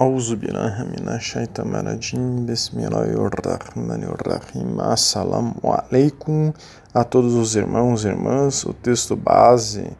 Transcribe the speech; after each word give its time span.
Auzu 0.00 0.36
billahi 0.36 0.84
minashaitanirajim. 0.96 2.46
Bismillahirrahmanirrahim. 2.46 4.80
Assalamu 4.80 5.54
alaikum 5.62 6.54
a 6.94 7.04
todos 7.04 7.34
os 7.34 7.54
irmãos 7.54 8.06
e 8.06 8.08
irmãs. 8.08 8.64
O 8.64 8.72
texto 8.72 9.14
base 9.14 9.94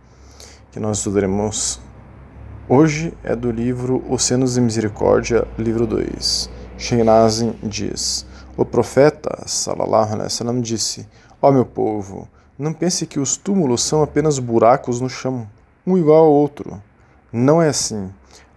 que 0.73 0.81
nós 0.81 0.97
estudaremos 0.97 1.79
hoje 2.67 3.13
é 3.23 3.37
do 3.37 3.51
livro 3.51 4.03
Os 4.09 4.23
Senos 4.23 4.55
de 4.55 4.63
Misericórdia, 4.63 5.47
livro 5.59 5.87
2. 5.87 6.49
Sheinazim 6.79 7.53
diz: 7.63 8.25
O 8.57 8.65
profeta 8.65 9.43
sallallahu 9.45 10.15
alaihi 10.15 10.33
wasallam 10.33 10.63
disse: 10.63 11.07
Ó 11.43 11.51
oh, 11.51 11.53
meu 11.53 11.67
povo, 11.67 12.27
não 12.59 12.73
pense 12.73 13.05
que 13.05 13.21
os 13.21 13.37
túmulos 13.37 13.83
são 13.83 14.03
apenas 14.03 14.39
buracos 14.39 14.99
no 14.99 15.11
chão, 15.11 15.47
um 15.87 15.99
igual 15.99 16.25
ao 16.25 16.33
outro. 16.33 16.83
Não 17.31 17.61
é 17.61 17.69
assim. 17.69 18.11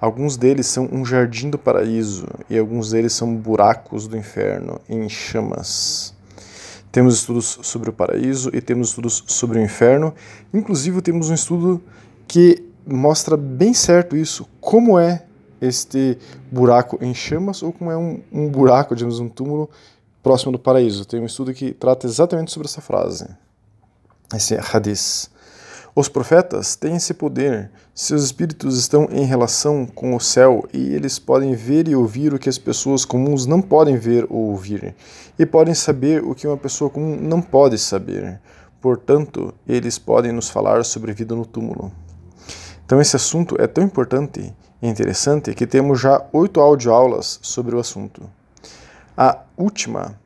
Alguns 0.03 0.35
deles 0.35 0.67
são 0.67 0.89
um 0.91 1.05
jardim 1.05 1.49
do 1.49 1.57
paraíso 1.57 2.27
e 2.49 2.59
alguns 2.59 2.89
deles 2.89 3.13
são 3.13 3.33
buracos 3.33 4.05
do 4.05 4.17
inferno 4.17 4.81
em 4.89 5.07
chamas. 5.07 6.13
Temos 6.91 7.15
estudos 7.15 7.57
sobre 7.61 7.89
o 7.89 7.93
paraíso 7.93 8.49
e 8.53 8.59
temos 8.59 8.89
estudos 8.89 9.23
sobre 9.27 9.59
o 9.59 9.61
inferno. 9.61 10.13
Inclusive, 10.53 11.01
temos 11.01 11.29
um 11.29 11.33
estudo 11.33 11.81
que 12.27 12.65
mostra 12.85 13.37
bem 13.37 13.73
certo 13.73 14.17
isso, 14.17 14.45
como 14.59 14.99
é 14.99 15.23
este 15.61 16.17
buraco 16.51 16.97
em 16.99 17.13
chamas 17.13 17.63
ou 17.63 17.71
como 17.71 17.89
é 17.89 17.95
um, 17.95 18.19
um 18.29 18.49
buraco, 18.49 18.93
digamos, 18.97 19.21
um 19.21 19.29
túmulo 19.29 19.69
próximo 20.21 20.51
do 20.51 20.59
paraíso. 20.59 21.05
Tem 21.05 21.21
um 21.21 21.25
estudo 21.25 21.53
que 21.53 21.71
trata 21.71 22.07
exatamente 22.07 22.51
sobre 22.51 22.67
essa 22.67 22.81
frase, 22.81 23.25
esse 24.35 24.53
hadith. 24.55 25.31
Os 25.95 26.09
profetas 26.09 26.75
têm 26.75 26.95
esse 26.95 27.13
poder. 27.13 27.69
Seus 27.93 28.23
espíritos 28.23 28.79
estão 28.79 29.07
em 29.11 29.25
relação 29.25 29.85
com 29.85 30.15
o 30.15 30.19
céu 30.19 30.67
e 30.73 30.95
eles 30.95 31.19
podem 31.19 31.53
ver 31.53 31.87
e 31.87 31.95
ouvir 31.95 32.33
o 32.33 32.39
que 32.39 32.49
as 32.49 32.57
pessoas 32.57 33.05
comuns 33.05 33.45
não 33.45 33.61
podem 33.61 33.95
ver 33.95 34.25
ou 34.27 34.49
ouvir, 34.49 34.95
e 35.37 35.45
podem 35.45 35.75
saber 35.75 36.23
o 36.23 36.33
que 36.33 36.47
uma 36.47 36.57
pessoa 36.57 36.89
comum 36.89 37.15
não 37.21 37.39
pode 37.39 37.77
saber. 37.77 38.41
Portanto, 38.81 39.53
eles 39.67 39.99
podem 39.99 40.31
nos 40.31 40.49
falar 40.49 40.83
sobre 40.83 41.13
vida 41.13 41.35
no 41.35 41.45
túmulo. 41.45 41.91
Então, 42.83 42.99
esse 42.99 43.15
assunto 43.15 43.55
é 43.59 43.67
tão 43.67 43.83
importante 43.83 44.51
e 44.81 44.87
interessante 44.87 45.53
que 45.53 45.67
temos 45.67 46.01
já 46.01 46.25
oito 46.33 46.59
audioaulas 46.59 47.39
sobre 47.43 47.75
o 47.75 47.79
assunto. 47.79 48.27
A 49.15 49.37
última 49.55 50.19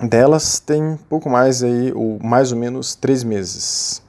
delas 0.00 0.60
tem 0.60 0.96
pouco 1.08 1.28
mais 1.28 1.64
aí, 1.64 1.92
ou 1.92 2.20
mais 2.22 2.52
ou 2.52 2.58
menos 2.58 2.94
três 2.94 3.24
meses. 3.24 4.06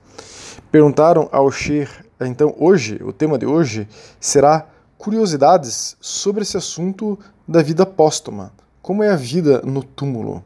Perguntaram 0.72 1.28
ao 1.32 1.50
Shir, 1.50 1.90
então 2.22 2.54
hoje, 2.60 3.00
o 3.04 3.12
tema 3.12 3.40
de 3.40 3.46
hoje 3.48 3.88
será 4.20 4.68
curiosidades 5.00 5.98
sobre 6.00 6.44
esse 6.44 6.58
assunto 6.58 7.18
da 7.48 7.64
vida 7.64 7.88
póstuma. 7.88 8.54
Como 8.80 9.02
é 9.02 9.10
a 9.10 9.16
vida 9.16 9.64
no 9.66 9.82
túmulo? 9.82 10.44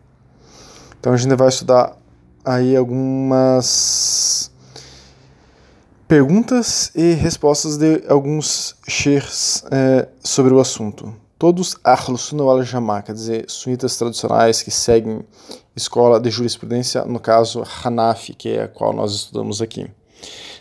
Então 0.97 1.11
a 1.11 1.17
gente 1.17 1.35
vai 1.35 1.49
estudar 1.49 1.97
aí 2.45 2.73
algumas 2.73 4.49
perguntas 6.07 6.89
e 6.95 7.11
respostas 7.15 7.75
de 7.75 8.05
alguns 8.07 8.77
sheikhs 8.87 9.65
é, 9.71 10.07
sobre 10.23 10.53
o 10.53 10.59
assunto. 10.61 11.13
Todos 11.37 11.75
Ahlus 11.83 12.21
Sunnah 12.21 12.45
wal 12.45 12.63
Jamaa, 12.63 13.01
quer 13.01 13.13
dizer, 13.13 13.43
sunitas 13.49 13.97
tradicionais 13.97 14.61
que 14.61 14.71
seguem 14.71 15.25
escola 15.75 16.17
de 16.17 16.29
jurisprudência, 16.29 17.03
no 17.03 17.19
caso 17.19 17.61
Hanafi, 17.83 18.33
que 18.33 18.51
é 18.51 18.63
a 18.63 18.67
qual 18.69 18.93
nós 18.93 19.13
estudamos 19.13 19.61
aqui. 19.61 19.91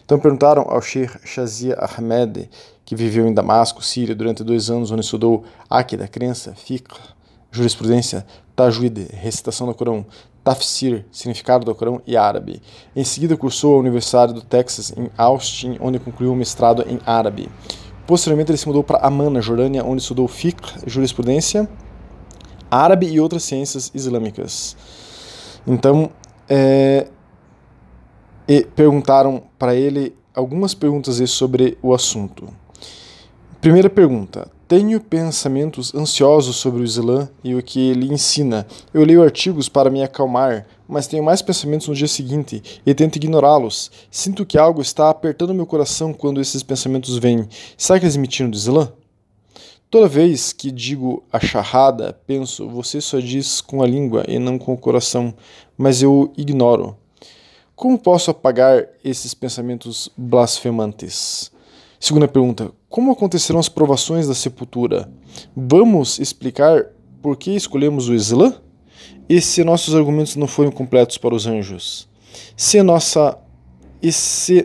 Então 0.05 0.19
perguntaram 0.19 0.63
ao 0.69 0.81
Sheikh 0.81 1.19
Shazia 1.25 1.77
Ahmed, 1.79 2.49
que 2.85 2.97
viveu 2.97 3.27
em 3.27 3.35
Damasco, 3.35 3.83
Síria, 3.83 4.15
durante 4.15 4.45
dois 4.45 4.71
anos, 4.71 4.91
onde 4.91 5.03
estudou 5.03 5.45
Akida, 5.71 6.07
crença, 6.09 6.55
fiqh, 6.55 6.95
jurisprudência, 7.51 8.27
tajwid, 8.57 9.09
recitação 9.13 9.67
do 9.67 9.75
Corão, 9.75 10.05
tafsir, 10.43 11.05
significado 11.13 11.65
do 11.65 11.75
Corão 11.75 12.03
e 12.07 12.17
árabe. 12.17 12.61
Em 12.95 13.05
seguida 13.05 13.37
cursou 13.37 13.77
a 13.77 13.79
Universidade 13.79 14.33
do 14.33 14.43
Texas, 14.43 14.93
em 14.97 15.09
Austin, 15.17 15.79
onde 15.81 15.99
concluiu 15.99 16.33
o 16.33 16.37
mestrado 16.37 16.85
em 16.89 16.99
árabe. 17.07 17.49
Posteriormente 18.07 18.51
ele 18.51 18.59
se 18.59 18.67
mudou 18.67 18.83
para 18.83 19.07
Amman, 19.07 19.31
na 19.31 19.41
Jordânia, 19.41 19.85
onde 19.85 20.03
estudou 20.03 20.27
fiqh, 20.27 20.61
jurisprudência, 20.87 21.69
árabe 22.71 23.07
e 23.07 23.21
outras 23.21 23.45
ciências 23.45 23.91
islâmicas. 23.95 24.77
Então, 25.67 26.11
é, 26.49 27.07
e 28.49 28.65
perguntaram 28.65 29.43
para 29.59 29.75
ele 29.75 30.15
algumas 30.35 30.75
perguntas 30.75 31.19
sobre 31.31 31.79
o 31.83 31.95
assunto. 31.95 32.49
Primeira 33.61 33.89
pergunta: 33.89 34.51
Tenho 34.67 35.01
pensamentos 35.01 35.95
ansiosos 35.95 36.57
sobre 36.57 36.83
o 36.83 36.85
Islã 36.85 37.29
e 37.45 37.55
o 37.55 37.63
que 37.63 37.91
ele 37.91 38.13
ensina. 38.13 38.67
Eu 38.93 39.05
leio 39.05 39.23
artigos 39.23 39.69
para 39.69 39.91
me 39.91 40.03
acalmar, 40.03 40.67
mas 40.89 41.07
tenho 41.07 41.23
mais 41.23 41.41
pensamentos 41.43 41.87
no 41.87 41.95
dia 41.95 42.09
seguinte 42.09 42.63
e 42.85 42.95
tento 42.95 43.17
ignorá-los. 43.17 43.91
Sinto 44.11 44.45
que 44.45 44.59
algo 44.59 44.83
está 44.83 45.11
apertando 45.11 45.55
meu 45.55 45.67
coração 45.67 46.13
quando 46.13 46.41
esses 46.41 46.63
pensamentos 46.63 47.17
vêm. 47.19 47.49
Será 47.77 47.99
que 48.01 48.05
eles 48.05 48.17
me 48.17 48.27
tiram 48.27 48.51
do 48.51 48.57
Islã? 48.57 48.93
Toda 49.89 50.09
vez 50.09 50.55
que 50.55 50.71
digo 50.71 51.23
a 51.31 51.39
charrada, 51.39 52.19
penso, 52.27 52.67
você 52.67 52.99
só 52.99 53.21
diz 53.21 53.61
com 53.61 53.83
a 53.83 53.87
língua 53.87 54.25
e 54.27 54.39
não 54.39 54.59
com 54.59 54.73
o 54.73 54.79
coração, 54.79 55.35
mas 55.77 56.03
eu 56.03 56.33
ignoro. 56.35 56.97
Como 57.83 57.99
posso 57.99 58.31
apagar 58.31 58.87
esses 59.03 59.35
pensamentos 59.35 60.09
blasfemantes? 60.17 61.51
Segunda 61.99 62.29
pergunta: 62.29 62.71
Como 62.89 63.11
acontecerão 63.11 63.59
as 63.59 63.69
provações 63.69 64.29
da 64.29 64.37
sepultura? 64.37 65.11
Vamos 65.57 66.21
explicar 66.21 66.87
por 67.21 67.37
que 67.37 67.51
escolhemos 67.51 68.09
o 68.09 68.15
Islã? 68.15 68.55
E 69.29 69.41
se 69.41 69.65
nossos 69.65 69.97
argumentos 69.97 70.37
não 70.37 70.47
forem 70.47 70.71
completos 70.71 71.19
para 71.19 71.35
os 71.35 71.45
anjos? 71.45 72.09
Se 72.57 72.81
nossa 72.85 73.37
e 74.01 74.13
se, 74.13 74.65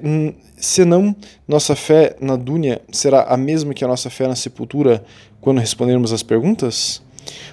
se 0.56 0.86
não, 0.86 1.16
nossa 1.48 1.76
fé 1.76 2.16
na 2.22 2.36
Dúnia 2.36 2.84
será 2.92 3.24
a 3.24 3.36
mesma 3.36 3.74
que 3.74 3.84
a 3.84 3.88
nossa 3.88 4.12
fé 4.12 4.28
na 4.28 4.36
sepultura 4.36 5.04
quando 5.42 5.58
respondermos 5.58 6.14
as 6.14 6.22
perguntas? 6.22 7.02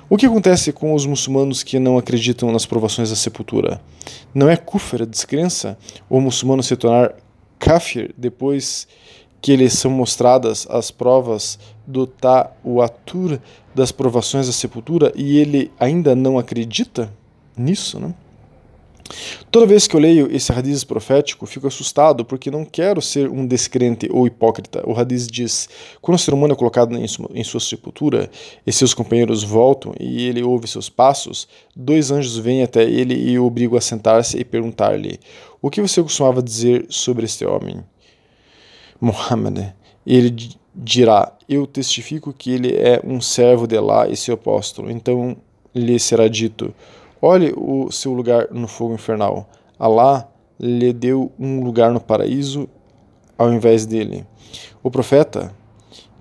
O 0.08 0.16
que 0.16 0.26
acontece 0.26 0.72
com 0.72 0.94
os 0.94 1.06
muçulmanos 1.06 1.62
que 1.62 1.78
não 1.78 1.98
acreditam 1.98 2.52
nas 2.52 2.66
provações 2.66 3.10
da 3.10 3.16
sepultura? 3.16 3.80
Não 4.34 4.48
é 4.48 4.56
kufr, 4.56 5.06
descrença, 5.06 5.78
o 6.08 6.20
muçulmano 6.20 6.62
se 6.62 6.76
tornar 6.76 7.14
kafir 7.58 8.14
depois 8.16 8.86
que 9.40 9.56
lhe 9.56 9.68
são 9.68 9.90
mostradas 9.90 10.66
as 10.70 10.90
provas 10.90 11.58
do 11.86 12.06
ta'watur 12.06 13.38
das 13.74 13.92
provações 13.92 14.46
da 14.46 14.52
sepultura 14.52 15.12
e 15.14 15.38
ele 15.38 15.70
ainda 15.78 16.14
não 16.14 16.38
acredita 16.38 17.12
nisso, 17.56 18.00
né? 18.00 18.14
Toda 19.50 19.66
vez 19.66 19.86
que 19.86 19.94
eu 19.94 20.00
leio 20.00 20.34
esse 20.34 20.50
radiz 20.50 20.82
profético, 20.82 21.46
fico 21.46 21.66
assustado 21.66 22.24
porque 22.24 22.50
não 22.50 22.64
quero 22.64 23.00
ser 23.02 23.28
um 23.28 23.46
descrente 23.46 24.08
ou 24.10 24.26
hipócrita. 24.26 24.82
O 24.88 24.92
radiz 24.92 25.26
diz: 25.26 25.68
quando 26.00 26.16
o 26.16 26.18
ser 26.18 26.32
humano 26.32 26.54
é 26.54 26.56
colocado 26.56 26.96
em 26.96 27.44
sua 27.44 27.60
sepultura 27.60 28.30
e 28.66 28.72
seus 28.72 28.94
companheiros 28.94 29.44
voltam 29.44 29.94
e 30.00 30.26
ele 30.26 30.42
ouve 30.42 30.66
seus 30.66 30.88
passos, 30.88 31.46
dois 31.76 32.10
anjos 32.10 32.36
vêm 32.38 32.62
até 32.62 32.82
ele 32.82 33.14
e 33.14 33.38
o 33.38 33.44
obrigam 33.44 33.76
a 33.76 33.80
sentar-se 33.80 34.38
e 34.38 34.44
perguntar-lhe: 34.44 35.20
O 35.60 35.70
que 35.70 35.82
você 35.82 36.02
costumava 36.02 36.42
dizer 36.42 36.86
sobre 36.88 37.26
este 37.26 37.44
homem? 37.44 37.84
Muhammad. 39.00 39.72
Ele 40.06 40.34
dirá: 40.74 41.32
Eu 41.48 41.66
testifico 41.66 42.32
que 42.32 42.50
ele 42.50 42.74
é 42.74 43.00
um 43.04 43.20
servo 43.20 43.66
de 43.66 43.76
Allah 43.76 44.08
e 44.08 44.16
seu 44.16 44.34
apóstolo. 44.34 44.90
Então 44.90 45.36
lhe 45.74 45.98
será 45.98 46.26
dito: 46.28 46.74
Olhe 47.26 47.54
o 47.56 47.90
seu 47.90 48.12
lugar 48.12 48.48
no 48.50 48.68
fogo 48.68 48.92
infernal. 48.92 49.48
Alá 49.78 50.28
lhe 50.60 50.92
deu 50.92 51.32
um 51.38 51.64
lugar 51.64 51.90
no 51.90 51.98
paraíso 51.98 52.68
ao 53.38 53.50
invés 53.50 53.86
dele. 53.86 54.26
O 54.82 54.90
profeta, 54.90 55.50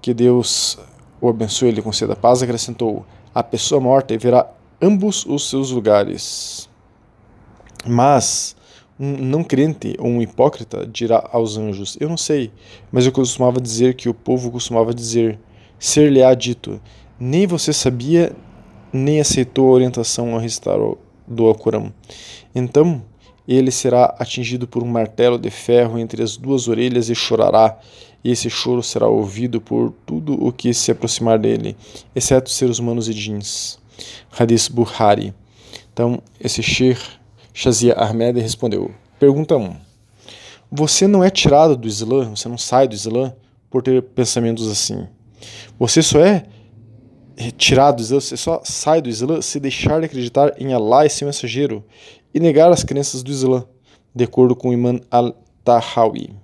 que 0.01 0.13
Deus 0.13 0.79
o 1.19 1.27
abençoe 1.27 1.67
e 1.67 1.71
lhe 1.73 1.81
conceda 1.81 2.15
paz, 2.15 2.41
acrescentou: 2.41 3.05
A 3.35 3.43
pessoa 3.43 3.81
morta 3.81 4.17
verá 4.17 4.49
ambos 4.81 5.25
os 5.25 5.49
seus 5.49 5.71
lugares. 5.71 6.69
Mas 7.85 8.55
um 8.97 9.17
não 9.17 9.43
crente 9.43 9.97
ou 9.99 10.07
um 10.07 10.21
hipócrita 10.21 10.87
dirá 10.87 11.29
aos 11.33 11.57
anjos: 11.57 11.97
Eu 11.99 12.07
não 12.07 12.15
sei, 12.15 12.49
mas 12.89 13.05
eu 13.05 13.11
costumava 13.11 13.59
dizer 13.59 13.95
que 13.95 14.07
o 14.07 14.13
povo 14.13 14.49
costumava 14.49 14.93
dizer: 14.93 15.37
Ser-lhe-á 15.77 16.33
dito: 16.33 16.79
Nem 17.19 17.45
você 17.45 17.73
sabia, 17.73 18.33
nem 18.93 19.19
aceitou 19.19 19.69
a 19.69 19.71
orientação 19.71 20.37
a 20.37 20.39
recitar 20.39 20.77
do 21.27 21.45
Alcorão. 21.45 21.91
Então 22.53 23.01
ele 23.47 23.71
será 23.71 24.15
atingido 24.19 24.67
por 24.67 24.83
um 24.83 24.87
martelo 24.87 25.37
de 25.37 25.49
ferro 25.49 25.99
entre 25.99 26.23
as 26.23 26.37
duas 26.37 26.67
orelhas 26.67 27.09
e 27.09 27.15
chorará, 27.15 27.77
e 28.23 28.31
esse 28.31 28.49
choro 28.49 28.81
será 28.81 29.07
ouvido 29.07 29.59
por 29.59 29.93
tudo 30.05 30.41
o 30.41 30.51
que 30.51 30.73
se 30.73 30.91
aproximar 30.91 31.37
dele, 31.37 31.75
exceto 32.15 32.49
seres 32.49 32.79
humanos 32.79 33.09
e 33.09 33.13
jeans. 33.13 33.79
Hadith 34.31 34.69
Buhari. 34.71 35.33
Então, 35.91 36.21
esse 36.39 36.63
Sheikh 36.63 37.01
Shazia 37.53 37.93
Ahmed 37.93 38.39
respondeu: 38.39 38.91
Pergunta 39.19 39.57
1. 39.57 39.75
Você 40.71 41.05
não 41.05 41.23
é 41.23 41.29
tirado 41.29 41.75
do 41.77 41.87
Islã, 41.87 42.29
você 42.29 42.49
não 42.49 42.57
sai 42.57 42.87
do 42.87 42.95
Islã 42.95 43.33
por 43.69 43.83
ter 43.83 44.01
pensamentos 44.01 44.67
assim. 44.71 45.07
Você 45.77 46.01
só 46.01 46.19
é 46.19 46.45
retirado 47.35 47.97
do 47.97 48.03
Islã, 48.03 48.19
você 48.19 48.37
só 48.37 48.61
sai 48.63 49.01
do 49.01 49.09
Islã 49.09 49.41
se 49.41 49.59
deixar 49.59 49.99
de 49.99 50.05
acreditar 50.05 50.53
em 50.57 50.73
Allah 50.73 51.05
e 51.05 51.09
seu 51.09 51.25
mensageiro 51.25 51.83
e 52.33 52.39
negar 52.39 52.71
as 52.71 52.83
crenças 52.83 53.23
do 53.23 53.31
Islã, 53.31 53.65
de 54.15 54.23
acordo 54.23 54.55
com 54.55 54.73
Imam 54.73 54.99
al-Tahawi. 55.09 56.35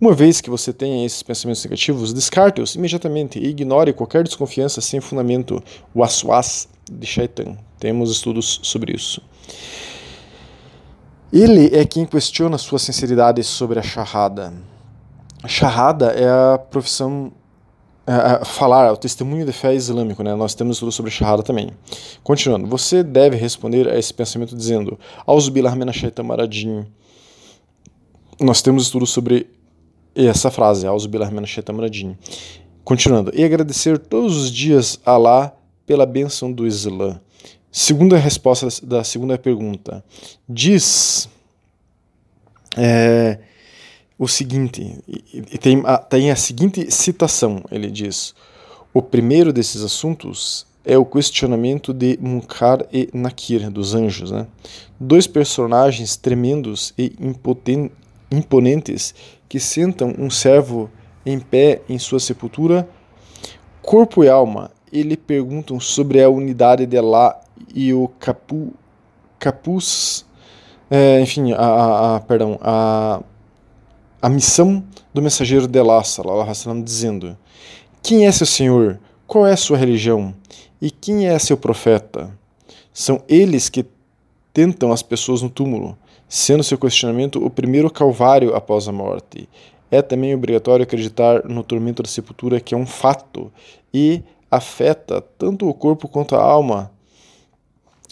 Uma 0.00 0.14
vez 0.14 0.40
que 0.40 0.48
você 0.48 0.72
tenha 0.72 1.04
esses 1.04 1.22
pensamentos 1.24 1.64
negativos, 1.64 2.14
descarte-os 2.14 2.76
imediatamente 2.76 3.38
e 3.38 3.48
ignore 3.48 3.92
qualquer 3.92 4.22
desconfiança 4.22 4.80
sem 4.80 5.00
fundamento, 5.00 5.62
waswas 5.94 6.68
de 6.88 7.04
Shaitan. 7.04 7.56
Temos 7.80 8.10
estudos 8.10 8.60
sobre 8.62 8.94
isso. 8.94 9.20
Ele 11.32 11.76
é 11.76 11.84
quem 11.84 12.06
questiona 12.06 12.56
sua 12.56 12.78
sinceridade 12.78 13.42
sobre 13.42 13.78
a 13.78 13.82
Shahada. 13.82 14.54
A 15.42 15.48
Shahada 15.48 16.12
é 16.12 16.26
a 16.26 16.58
profissão 16.58 17.32
é, 18.08 18.42
falar, 18.42 18.90
o 18.90 18.96
testemunho 18.96 19.44
de 19.44 19.52
fé 19.52 19.74
islâmico, 19.74 20.22
né? 20.22 20.34
Nós 20.34 20.54
temos 20.54 20.78
tudo 20.78 20.90
sobre 20.90 21.10
Shahada 21.10 21.42
também. 21.42 21.68
Continuando, 22.24 22.66
você 22.66 23.02
deve 23.02 23.36
responder 23.36 23.86
a 23.86 23.98
esse 23.98 24.14
pensamento 24.14 24.56
dizendo: 24.56 24.98
Auzubillah 25.26 25.76
minashaitan 25.76 26.22
maradim. 26.22 26.86
Nós 28.40 28.62
temos 28.62 28.84
estudo 28.84 29.04
sobre 29.04 29.50
essa 30.14 30.50
frase, 30.50 30.86
Auzubillah 30.86 31.30
minashaitan 31.30 31.74
maradim. 31.74 32.16
Continuando, 32.82 33.30
e 33.34 33.44
agradecer 33.44 33.98
todos 33.98 34.38
os 34.38 34.50
dias 34.50 34.98
a 35.04 35.12
Allah 35.12 35.54
pela 35.84 36.06
bênção 36.06 36.50
do 36.50 36.66
Islã. 36.66 37.20
Segunda 37.70 38.16
resposta 38.16 38.68
da 38.86 39.04
segunda 39.04 39.36
pergunta. 39.36 40.02
Diz. 40.48 41.28
É, 42.74 43.38
o 44.18 44.26
seguinte, 44.26 44.98
e 45.06 45.58
tem 45.58 45.82
a, 45.84 45.96
tem 45.96 46.30
a 46.30 46.36
seguinte 46.36 46.90
citação, 46.90 47.62
ele 47.70 47.90
diz: 47.90 48.34
O 48.92 49.00
primeiro 49.00 49.52
desses 49.52 49.82
assuntos 49.82 50.66
é 50.84 50.98
o 50.98 51.04
questionamento 51.04 51.92
de 51.92 52.18
Munkar 52.20 52.84
e 52.92 53.08
Nakir, 53.12 53.70
dos 53.70 53.94
anjos, 53.94 54.30
né? 54.30 54.46
Dois 54.98 55.26
personagens 55.26 56.16
tremendos 56.16 56.92
e 56.98 57.12
imponentes 58.30 59.14
que 59.48 59.60
sentam 59.60 60.14
um 60.18 60.30
servo 60.30 60.90
em 61.24 61.38
pé 61.38 61.82
em 61.88 61.98
sua 61.98 62.18
sepultura, 62.18 62.88
corpo 63.82 64.24
e 64.24 64.28
alma, 64.28 64.70
e 64.90 65.02
lhe 65.02 65.16
perguntam 65.16 65.78
sobre 65.78 66.22
a 66.22 66.28
unidade 66.28 66.86
de 66.86 66.96
Allah 66.96 67.38
e 67.74 67.92
o 67.92 68.08
capu, 68.18 68.72
capuz, 69.38 70.24
é, 70.90 71.20
enfim, 71.20 71.52
a, 71.52 72.16
a, 72.16 72.20
perdão, 72.20 72.58
a 72.62 73.20
a 74.20 74.28
missão 74.28 74.82
do 75.14 75.22
mensageiro 75.22 75.66
de 75.66 75.78
Allah, 75.78 76.02
dizendo: 76.84 77.36
Quem 78.02 78.26
é 78.26 78.32
seu 78.32 78.46
Senhor? 78.46 78.98
Qual 79.26 79.46
é 79.46 79.54
sua 79.56 79.76
religião? 79.76 80.34
E 80.80 80.90
quem 80.90 81.26
é 81.26 81.38
seu 81.38 81.56
profeta? 81.56 82.30
São 82.92 83.22
eles 83.28 83.68
que 83.68 83.86
tentam 84.52 84.90
as 84.90 85.02
pessoas 85.02 85.42
no 85.42 85.50
túmulo, 85.50 85.96
sendo 86.28 86.64
seu 86.64 86.78
questionamento 86.78 87.44
o 87.44 87.50
primeiro 87.50 87.90
calvário 87.90 88.54
após 88.54 88.88
a 88.88 88.92
morte. 88.92 89.48
É 89.90 90.02
também 90.02 90.34
obrigatório 90.34 90.82
acreditar 90.82 91.44
no 91.44 91.62
tormento 91.62 92.02
da 92.02 92.08
sepultura, 92.08 92.60
que 92.60 92.74
é 92.74 92.78
um 92.78 92.86
fato 92.86 93.52
e 93.92 94.22
afeta 94.50 95.20
tanto 95.20 95.68
o 95.68 95.74
corpo 95.74 96.08
quanto 96.08 96.34
a 96.34 96.42
alma 96.42 96.90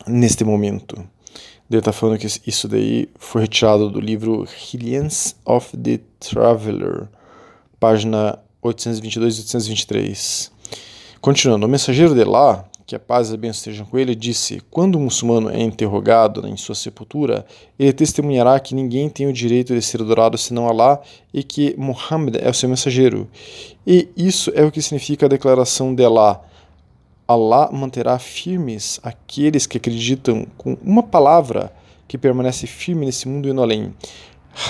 neste 0.07 0.45
momento. 0.45 1.05
Ele 1.69 1.81
está 1.81 1.93
falando 1.93 2.19
que 2.19 2.27
isso 2.47 2.69
daí 2.69 3.09
foi 3.19 3.43
retirado 3.43 3.91
do 3.91 4.01
livro 4.01 4.47
Hillians 4.73 5.35
of 5.45 5.77
the 5.77 5.99
Traveler, 6.21 7.09
página 7.81 8.39
822 8.63 9.37
e 9.37 9.41
823. 9.41 10.53
Continuando, 11.21 11.67
o 11.67 11.69
mensageiro 11.69 12.15
de 12.15 12.23
lá, 12.23 12.65
que 12.87 12.95
a 12.95 13.01
paz 13.01 13.31
e 13.31 13.35
a 13.35 13.37
bênção 13.37 13.59
estejam 13.59 13.85
com 13.85 13.99
ele, 13.99 14.15
disse: 14.15 14.63
Quando 14.71 14.97
um 14.97 15.03
muçulmano 15.03 15.51
é 15.51 15.61
interrogado 15.61 16.47
em 16.47 16.57
sua 16.57 16.77
sepultura, 16.77 17.45
ele 17.77 17.93
testemunhará 17.93 18.61
que 18.61 18.73
ninguém 18.73 19.09
tem 19.09 19.27
o 19.27 19.33
direito 19.33 19.75
de 19.75 19.83
ser 19.83 20.01
adorado 20.01 20.39
senão 20.39 20.69
Allah 20.69 21.01
e 21.35 21.43
que 21.43 21.75
Muhammad 21.77 22.37
é 22.37 22.49
o 22.49 22.55
seu 22.55 22.69
mensageiro. 22.69 23.29
E 23.85 24.09
isso 24.17 24.53
é 24.55 24.63
o 24.63 24.71
que 24.71 24.81
significa 24.81 25.27
a 25.27 25.29
declaração 25.29 25.93
de 25.93 26.05
Allah 26.05 26.41
Allah 27.29 27.71
manterá 27.73 28.19
firmes 28.19 29.01
aqueles 29.03 29.67
que 29.67 29.79
acreditam 29.79 30.47
com 30.57 30.77
uma 30.83 31.03
palavra 31.03 31.73
que 32.07 32.17
permanece 32.17 32.67
firme 32.67 33.07
nesse 33.07 33.27
mundo 33.27 33.49
e 33.49 33.53
no 33.53 33.63
além. 33.63 33.93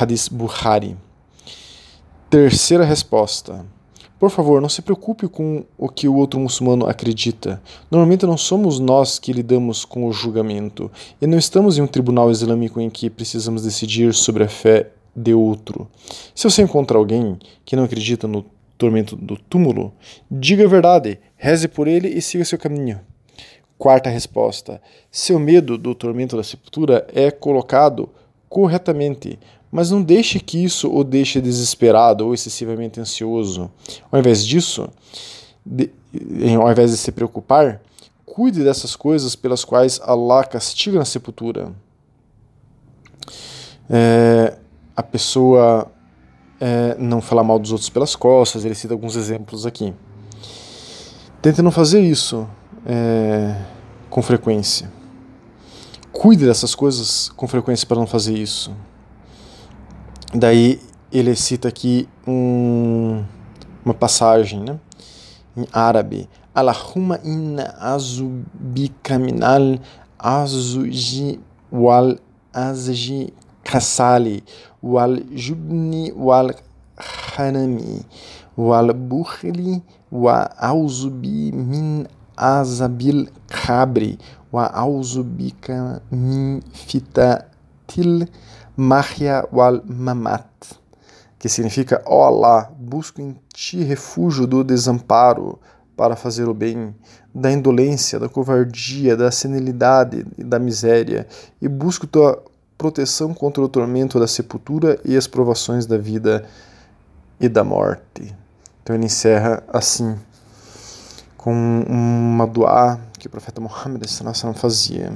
Hadith 0.00 0.31
Bukhari. 0.31 0.97
Terceira 2.31 2.85
resposta. 2.85 3.64
Por 4.19 4.31
favor, 4.31 4.62
não 4.62 4.69
se 4.69 4.81
preocupe 4.81 5.29
com 5.29 5.64
o 5.76 5.91
que 5.91 6.08
o 6.08 6.14
outro 6.17 6.41
muçulmano 6.41 6.87
acredita. 6.87 7.62
Normalmente 7.91 8.25
não 8.25 8.38
somos 8.38 8.81
nós 8.81 9.19
que 9.19 9.32
lidamos 9.32 9.85
com 9.85 10.06
o 10.06 10.12
julgamento, 10.12 10.91
e 11.20 11.26
não 11.26 11.37
estamos 11.37 11.76
em 11.76 11.82
um 11.82 11.87
tribunal 11.87 12.31
islâmico 12.31 12.81
em 12.81 12.88
que 12.88 13.11
precisamos 13.11 13.62
decidir 13.62 14.14
sobre 14.14 14.44
a 14.44 14.49
fé 14.49 14.91
de 15.14 15.35
outro. 15.35 15.87
Se 16.35 16.49
você 16.49 16.62
encontra 16.62 16.97
alguém 16.97 17.38
que 17.64 17.76
não 17.76 17.85
acredita 17.85 18.26
no 18.26 18.43
tormento 18.76 19.17
do 19.17 19.37
túmulo, 19.37 19.93
diga 20.31 20.64
a 20.64 20.69
verdade, 20.69 21.19
reze 21.37 21.69
por 21.69 21.88
ele 21.88 22.08
e 22.08 22.20
siga 22.20 22.44
seu 22.44 22.58
caminho. 22.58 23.00
Quarta 23.78 24.08
resposta: 24.08 24.81
seu 25.11 25.38
medo 25.38 25.76
do 25.76 25.94
tormento 25.94 26.37
da 26.37 26.43
sepultura 26.43 27.06
é 27.14 27.31
colocado 27.31 28.08
corretamente, 28.49 29.38
mas 29.70 29.90
não 29.90 30.02
deixe 30.02 30.40
que 30.40 30.62
isso 30.62 30.90
o 30.90 31.05
deixe 31.05 31.40
desesperado 31.40 32.26
ou 32.26 32.34
excessivamente 32.34 33.00
ansioso. 33.00 33.70
Ao 34.11 34.19
invés 34.19 34.44
disso, 34.44 34.88
de, 35.64 35.90
ao 36.61 36.70
invés 36.70 36.90
de 36.90 36.96
se 36.96 37.12
preocupar, 37.12 37.82
cuide 38.25 38.64
dessas 38.64 38.96
coisas 38.96 39.37
pelas 39.37 39.64
quais 39.64 40.00
Allah 40.02 40.44
castiga 40.44 40.99
na 40.99 41.05
sepultura. 41.05 41.72
É, 43.88 44.56
a 44.96 45.02
pessoa 45.02 45.93
é, 46.61 46.97
não 46.99 47.20
falar 47.20 47.44
mal 47.44 47.58
dos 47.58 47.73
outros 47.73 47.88
pelas 47.88 48.17
costas, 48.17 48.64
ele 48.64 48.75
cita 48.75 48.94
alguns 48.94 49.17
exemplos 49.17 49.67
aqui. 49.67 49.94
Tente 51.43 51.62
não 51.62 51.70
fazer 51.70 52.00
isso 52.00 52.49
é, 52.85 53.56
com 54.11 54.23
frequência. 54.23 54.91
Cuide 56.12 56.47
dessas 56.47 56.75
coisas 56.75 57.29
com 57.37 57.47
frequência 57.47 57.87
para 57.87 57.99
não 57.99 58.06
fazer 58.06 58.37
isso. 58.37 58.73
Daí 60.35 60.81
ele 61.12 61.37
cita 61.37 61.69
aqui 61.69 62.08
um, 62.26 63.23
uma 63.85 63.94
passagem 63.94 64.61
né, 64.61 64.79
em 65.56 65.67
árabe. 65.73 66.29
Allahumma 66.55 67.20
inna 67.23 67.75
azubika 67.79 69.19
minal 69.19 69.79
azuji 70.19 71.39
wal 71.70 72.17
azji 72.53 73.32
Khassali, 73.67 74.44
o 74.81 74.99
Al-Jubni, 74.99 76.13
o 76.17 76.31
Al-Hanami, 76.31 78.06
o 78.56 78.73
Al-Bukhli, 78.73 79.82
o 80.11 80.29
Auzubi 80.29 81.53
min 81.53 82.06
Azabil 82.37 83.29
Khabri, 83.49 84.19
o 84.53 84.58
Auzubika 84.58 86.01
min 86.11 86.61
Fitatil 86.73 88.29
Mahya 88.77 89.49
wal 89.53 89.82
Mamat, 89.87 90.79
que 91.39 91.49
significa: 91.49 92.03
Ó 92.06 92.20
oh 92.20 92.25
Allah, 92.25 92.70
busco 92.79 93.20
em 93.20 93.35
ti 93.53 93.82
refúgio 93.82 94.46
do 94.46 94.63
desamparo 94.63 95.58
para 95.96 96.15
fazer 96.15 96.46
o 96.46 96.55
bem, 96.55 96.94
da 97.35 97.51
indolência, 97.51 98.19
da 98.19 98.29
covardia, 98.29 99.17
da 99.17 99.31
senilidade 99.31 100.27
e 100.37 100.44
da 100.44 100.58
miséria, 100.58 101.27
e 101.61 101.67
busco 101.69 102.06
tua 102.06 102.43
proteção 102.78 103.32
contra 103.32 103.62
o 103.62 103.68
tormento 103.68 104.20
da 104.20 104.26
sepultura 104.26 105.00
e 105.04 105.16
as 105.16 105.26
provações 105.26 105.86
da 105.86 105.96
vida 105.96 106.46
e 107.40 107.48
da 107.48 107.64
morte. 107.64 108.34
Então 108.82 108.94
ele 108.94 109.06
encerra 109.06 109.62
assim, 109.68 110.18
com 111.36 111.52
uma 111.52 112.46
dua 112.46 113.00
que 113.18 113.26
o 113.26 113.30
profeta 113.30 113.60
Muhammad 113.60 114.02
fazia. 114.54 115.12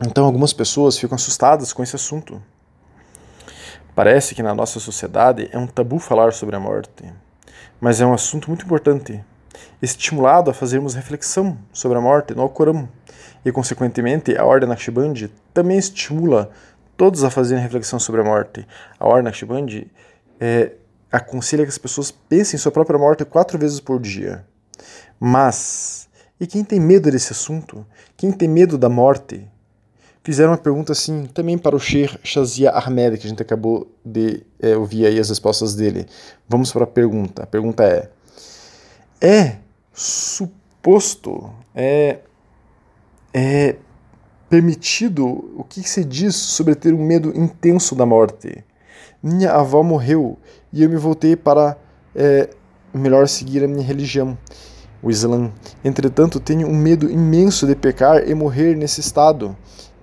Então 0.00 0.24
algumas 0.24 0.52
pessoas 0.52 0.96
ficam 0.98 1.16
assustadas 1.16 1.72
com 1.72 1.82
esse 1.82 1.96
assunto. 1.96 2.40
Parece 3.94 4.34
que 4.34 4.42
na 4.42 4.54
nossa 4.54 4.80
sociedade 4.80 5.48
é 5.52 5.58
um 5.58 5.66
tabu 5.66 5.98
falar 5.98 6.32
sobre 6.32 6.56
a 6.56 6.60
morte, 6.60 7.12
mas 7.80 8.00
é 8.00 8.06
um 8.06 8.12
assunto 8.12 8.48
muito 8.48 8.64
importante, 8.64 9.24
estimulado 9.80 10.50
a 10.50 10.54
fazermos 10.54 10.94
reflexão 10.94 11.56
sobre 11.72 11.98
a 11.98 12.00
morte 12.00 12.34
no 12.34 12.42
Alcorão 12.42 12.88
e, 13.44 13.52
consequentemente, 13.52 14.36
a 14.36 14.44
Ordem 14.44 14.68
Naqshbandi 14.68 15.32
também 15.52 15.78
estimula 15.78 16.50
todos 16.96 17.24
a 17.24 17.30
fazerem 17.30 17.62
reflexão 17.62 17.98
sobre 17.98 18.20
a 18.20 18.24
morte. 18.24 18.66
A 18.98 19.06
Ordem 19.06 19.24
Naqshbandi 19.24 19.90
é, 20.40 20.72
aconselha 21.10 21.64
que 21.64 21.70
as 21.70 21.78
pessoas 21.78 22.10
pensem 22.10 22.56
em 22.56 22.60
sua 22.60 22.72
própria 22.72 22.98
morte 22.98 23.24
quatro 23.24 23.58
vezes 23.58 23.80
por 23.80 24.00
dia. 24.00 24.44
Mas, 25.20 26.08
e 26.40 26.46
quem 26.46 26.64
tem 26.64 26.80
medo 26.80 27.10
desse 27.10 27.32
assunto? 27.32 27.86
Quem 28.16 28.32
tem 28.32 28.48
medo 28.48 28.76
da 28.76 28.88
morte? 28.88 29.48
Fizeram 30.22 30.52
uma 30.52 30.58
pergunta 30.58 30.92
assim 30.92 31.26
também 31.26 31.58
para 31.58 31.76
o 31.76 31.78
Sheikh 31.78 32.18
Shazia 32.24 32.70
Ahmed, 32.70 33.18
que 33.18 33.26
a 33.26 33.30
gente 33.30 33.42
acabou 33.42 33.86
de 34.02 34.42
é, 34.58 34.74
ouvir 34.74 35.06
aí 35.06 35.18
as 35.18 35.28
respostas 35.28 35.74
dele. 35.74 36.06
Vamos 36.48 36.72
para 36.72 36.84
a 36.84 36.86
pergunta. 36.86 37.42
A 37.42 37.46
pergunta 37.46 37.84
é: 37.84 38.08
É 39.20 39.56
su 39.92 40.50
posto, 40.80 41.52
é, 41.74 42.20
é 43.34 43.74
permitido 44.48 45.26
o 45.56 45.64
que 45.64 45.82
se 45.82 46.04
diz 46.04 46.36
sobre 46.36 46.76
ter 46.76 46.94
um 46.94 47.04
medo 47.04 47.36
intenso 47.36 47.96
da 47.96 48.06
morte. 48.06 48.62
Minha 49.20 49.50
avó 49.52 49.82
morreu 49.82 50.38
e 50.72 50.84
eu 50.84 50.88
me 50.88 50.96
voltei 50.96 51.34
para 51.34 51.76
é, 52.14 52.48
melhor 52.92 53.26
seguir 53.26 53.64
a 53.64 53.68
minha 53.68 53.82
religião, 53.82 54.38
o 55.02 55.10
Islã. 55.10 55.50
Entretanto, 55.84 56.38
tenho 56.38 56.68
um 56.68 56.76
medo 56.76 57.10
imenso 57.10 57.66
de 57.66 57.74
pecar 57.74 58.28
e 58.28 58.34
morrer 58.34 58.76
nesse 58.76 59.00
estado. 59.00 59.56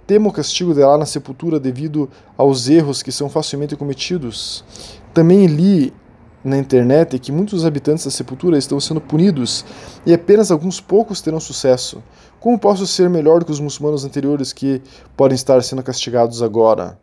Temo 0.06 0.30
o 0.30 0.34
castigo 0.34 0.74
dela 0.74 0.98
na 0.98 1.06
sepultura 1.06 1.58
devido 1.58 2.10
aos 2.38 2.68
erros 2.68 3.02
que 3.02 3.12
são 3.12 3.30
facilmente 3.30 3.78
cometidos. 3.78 4.66
Também 5.14 5.46
li 5.46 5.94
na 6.44 6.58
internet 6.58 7.18
que 7.20 7.32
muitos 7.32 7.66
habitantes 7.66 8.04
da 8.06 8.12
sepultura 8.12 8.58
estão 8.58 8.80
sendo 8.80 9.00
punidos 9.00 9.64
e 10.06 10.14
apenas 10.14 10.52
alguns 10.52 10.82
poucos 10.82 11.22
terão 11.22 11.40
sucesso. 11.40 12.04
Como 12.42 12.58
posso 12.58 12.88
ser 12.88 13.08
melhor 13.08 13.44
que 13.44 13.52
os 13.52 13.60
muçulmanos 13.60 14.04
anteriores 14.04 14.52
que 14.52 14.82
podem 15.16 15.36
estar 15.36 15.62
sendo 15.62 15.84
castigados 15.84 16.42
agora? 16.42 16.98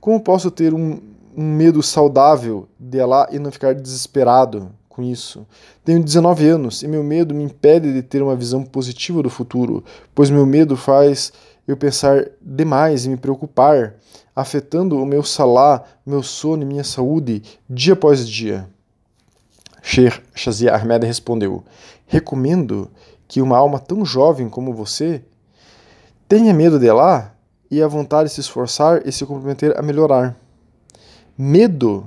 Como 0.00 0.18
posso 0.18 0.50
ter 0.50 0.72
um, 0.72 0.98
um 1.36 1.44
medo 1.54 1.82
saudável 1.82 2.66
de 2.78 2.98
Allah 2.98 3.28
e 3.30 3.38
não 3.38 3.52
ficar 3.52 3.74
desesperado 3.74 4.70
com 4.88 5.02
isso? 5.02 5.46
Tenho 5.84 6.02
19 6.02 6.48
anos 6.48 6.82
e 6.82 6.88
meu 6.88 7.04
medo 7.04 7.34
me 7.34 7.44
impede 7.44 7.92
de 7.92 8.02
ter 8.02 8.22
uma 8.22 8.34
visão 8.34 8.62
positiva 8.62 9.22
do 9.22 9.28
futuro, 9.28 9.84
pois 10.14 10.30
meu 10.30 10.46
medo 10.46 10.78
faz 10.78 11.30
eu 11.68 11.76
pensar 11.76 12.30
demais 12.40 13.04
e 13.04 13.10
me 13.10 13.18
preocupar, 13.18 13.96
afetando 14.34 14.96
o 14.96 15.04
meu 15.04 15.22
salá, 15.22 15.84
meu 16.06 16.22
sono 16.22 16.62
e 16.62 16.66
minha 16.66 16.84
saúde 16.84 17.42
dia 17.68 17.92
após 17.92 18.26
dia. 18.26 18.66
Sheikh 19.82 20.22
Shazia 20.34 20.74
Ahmed 20.74 21.04
respondeu: 21.06 21.64
Recomendo 22.06 22.90
que 23.30 23.40
uma 23.40 23.56
alma 23.56 23.78
tão 23.78 24.04
jovem 24.04 24.48
como 24.48 24.74
você 24.74 25.22
tenha 26.28 26.52
medo 26.52 26.80
de 26.80 26.90
lá 26.90 27.32
e 27.70 27.80
a 27.80 27.86
vontade 27.86 28.28
de 28.28 28.34
se 28.34 28.40
esforçar 28.40 29.06
e 29.06 29.12
se 29.12 29.24
comprometer 29.24 29.78
a 29.78 29.82
melhorar. 29.82 30.36
Medo 31.38 32.04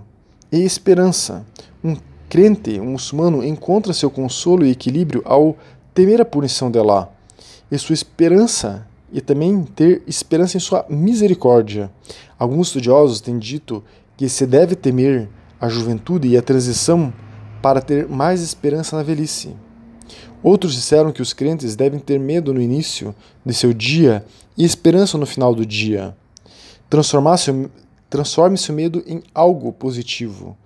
e 0.51 0.59
esperança. 0.65 1.45
Um 1.81 1.95
crente, 2.27 2.77
um 2.77 2.91
muçulmano, 2.91 3.41
encontra 3.41 3.93
seu 3.93 4.11
consolo 4.11 4.65
e 4.65 4.71
equilíbrio 4.71 5.21
ao 5.23 5.55
temer 5.93 6.19
a 6.19 6.25
punição 6.25 6.69
de 6.69 6.77
Allah 6.77 7.09
e 7.71 7.77
sua 7.77 7.93
esperança 7.93 8.85
e 9.09 9.21
também 9.21 9.63
ter 9.63 10.03
esperança 10.05 10.57
em 10.57 10.59
sua 10.59 10.85
misericórdia. 10.89 11.89
Alguns 12.37 12.67
estudiosos 12.67 13.21
têm 13.21 13.39
dito 13.39 13.81
que 14.17 14.27
se 14.27 14.45
deve 14.45 14.75
temer 14.75 15.29
a 15.57 15.69
juventude 15.69 16.27
e 16.27 16.37
a 16.37 16.41
transição 16.41 17.13
para 17.61 17.79
ter 17.79 18.09
mais 18.09 18.41
esperança 18.41 18.97
na 18.97 19.03
velhice. 19.03 19.55
Outros 20.43 20.73
disseram 20.73 21.13
que 21.13 21.21
os 21.21 21.31
crentes 21.31 21.73
devem 21.73 21.99
ter 21.99 22.19
medo 22.19 22.53
no 22.53 22.61
início 22.61 23.15
de 23.45 23.53
seu 23.53 23.73
dia 23.73 24.25
e 24.57 24.65
esperança 24.65 25.17
no 25.17 25.25
final 25.25 25.55
do 25.55 25.65
dia. 25.65 26.15
Transforme 26.89 28.57
seu 28.57 28.75
medo 28.75 29.01
em 29.07 29.23
algo 29.33 29.71
positivo. 29.71 30.57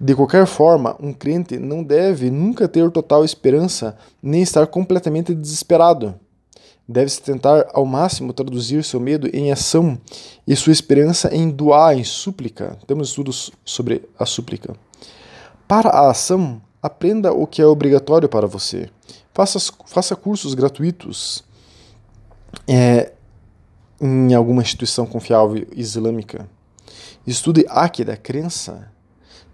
De 0.00 0.14
qualquer 0.14 0.46
forma, 0.46 0.96
um 0.98 1.12
crente 1.12 1.58
não 1.58 1.84
deve 1.84 2.30
nunca 2.30 2.66
ter 2.66 2.90
total 2.90 3.24
esperança 3.24 3.96
nem 4.20 4.42
estar 4.42 4.66
completamente 4.66 5.32
desesperado. 5.32 6.14
Deve-se 6.88 7.22
tentar 7.22 7.68
ao 7.72 7.86
máximo 7.86 8.32
traduzir 8.32 8.82
seu 8.82 8.98
medo 8.98 9.28
em 9.32 9.52
ação 9.52 9.96
e 10.44 10.56
sua 10.56 10.72
esperança 10.72 11.32
em 11.32 11.48
doar, 11.48 11.96
em 11.96 12.02
súplica. 12.02 12.76
Temos 12.84 13.10
estudos 13.10 13.52
sobre 13.64 14.08
a 14.18 14.26
súplica. 14.26 14.74
Para 15.68 15.90
a 15.90 16.10
ação, 16.10 16.60
aprenda 16.82 17.32
o 17.32 17.46
que 17.46 17.60
é 17.60 17.66
obrigatório 17.66 18.28
para 18.28 18.46
você. 18.46 18.90
Faça, 19.32 19.58
faça 19.86 20.16
cursos 20.16 20.54
gratuitos 20.54 21.44
é, 22.66 23.12
em 24.00 24.34
alguma 24.34 24.62
instituição 24.62 25.06
confiável 25.06 25.66
islâmica. 25.74 26.48
Estude 27.26 27.64
Akida, 27.68 28.16
crença, 28.16 28.90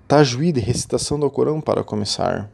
Tajwid, 0.07 0.61
recitação 0.61 1.19
do 1.19 1.31
Corão 1.31 1.61
para 1.61 1.83
começar. 1.83 2.51